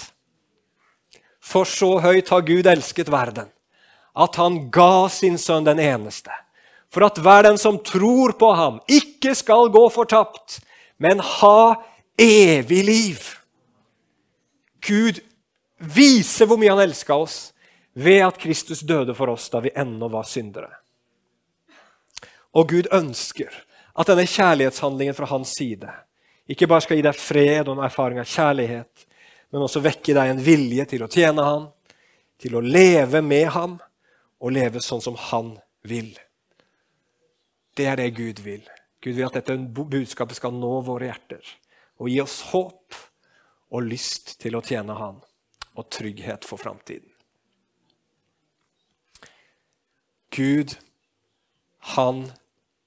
For 1.38 1.68
så 1.68 2.00
høyt 2.02 2.32
har 2.32 2.46
Gud 2.48 2.66
elsket 2.66 3.12
verden, 3.12 3.46
at 4.18 4.36
han 4.40 4.64
ga 4.74 5.06
sin 5.12 5.38
sønn 5.38 5.68
den 5.68 5.78
eneste, 5.82 6.32
for 6.92 7.06
at 7.06 7.20
hver 7.22 7.46
den 7.46 7.60
som 7.60 7.78
tror 7.84 8.34
på 8.40 8.50
ham, 8.56 8.80
ikke 8.90 9.36
skal 9.38 9.70
gå 9.72 9.86
fortapt, 9.92 10.58
men 10.98 11.22
ha 11.22 11.76
evig 12.18 12.84
liv. 12.84 13.18
Gud 14.82 15.20
viser 15.78 16.46
hvor 16.46 16.60
mye 16.60 16.72
han 16.72 16.82
elska 16.82 17.14
oss 17.14 17.52
ved 17.92 18.22
at 18.26 18.38
Kristus 18.40 18.82
døde 18.86 19.14
for 19.14 19.32
oss 19.32 19.48
da 19.52 19.60
vi 19.62 19.74
ennå 19.76 20.08
var 20.12 20.26
syndere. 20.28 20.70
Og 22.52 22.68
Gud 22.68 22.88
ønsker 22.92 23.52
at 23.92 24.08
denne 24.08 24.26
kjærlighetshandlingen 24.28 25.16
fra 25.16 25.28
hans 25.32 25.54
side 25.56 25.90
ikke 26.50 26.68
bare 26.68 26.84
skal 26.84 26.98
gi 26.98 27.04
deg 27.06 27.16
fred 27.16 27.68
og 27.68 27.76
en 27.76 27.86
erfaring 27.86 28.20
av 28.20 28.28
kjærlighet, 28.28 29.06
men 29.52 29.64
også 29.64 29.82
vekke 29.84 30.14
deg 30.16 30.32
en 30.32 30.42
vilje 30.42 30.86
til 30.90 31.04
å 31.04 31.10
tjene 31.12 31.44
ham, 31.46 31.66
til 32.40 32.56
å 32.58 32.64
leve 32.64 33.22
med 33.24 33.48
ham 33.54 33.78
og 34.42 34.54
leve 34.54 34.82
sånn 34.82 35.04
som 35.04 35.16
han 35.30 35.54
vil. 35.86 36.10
Det 37.76 37.86
er 37.88 38.00
det 38.00 38.10
Gud 38.16 38.42
vil. 38.44 38.64
Gud 39.02 39.14
vil 39.16 39.28
at 39.28 39.38
dette 39.38 39.56
budskapet 39.56 40.38
skal 40.38 40.54
nå 40.56 40.80
våre 40.86 41.08
hjerter 41.08 41.46
og 42.02 42.10
gi 42.10 42.18
oss 42.22 42.40
håp 42.50 42.96
og 43.72 43.86
lyst 43.86 44.34
til 44.42 44.58
å 44.58 44.64
tjene 44.66 44.96
Han 44.98 45.20
og 45.78 45.88
trygghet 45.88 46.44
for 46.44 46.60
framtiden. 46.60 47.08
Gud, 50.32 50.74
han 51.94 52.24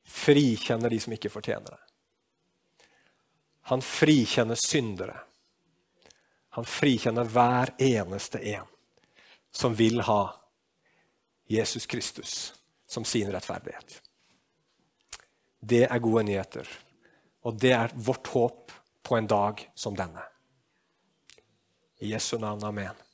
frikjenner 0.05 0.89
de 0.89 0.99
som 1.01 1.13
ikke 1.15 1.31
fortjener 1.33 1.71
det. 1.71 1.81
Han 3.71 3.81
frikjenner 3.81 4.59
syndere. 4.59 5.17
Han 6.57 6.67
frikjenner 6.69 7.25
hver 7.29 7.73
eneste 7.81 8.41
en 8.53 8.69
som 9.51 9.73
vil 9.77 10.03
ha 10.05 10.35
Jesus 11.49 11.85
Kristus 11.85 12.53
som 12.85 13.05
sin 13.05 13.31
rettferdighet. 13.33 14.01
Det 15.59 15.85
er 15.87 16.01
gode 16.03 16.27
nyheter, 16.27 16.69
og 17.41 17.57
det 17.61 17.73
er 17.73 17.93
vårt 17.95 18.29
håp 18.33 18.73
på 19.05 19.15
en 19.15 19.27
dag 19.27 19.71
som 19.75 19.95
denne. 19.95 20.23
I 21.99 22.11
Jesu 22.11 22.37
navn, 22.37 22.63
amen. 22.63 23.04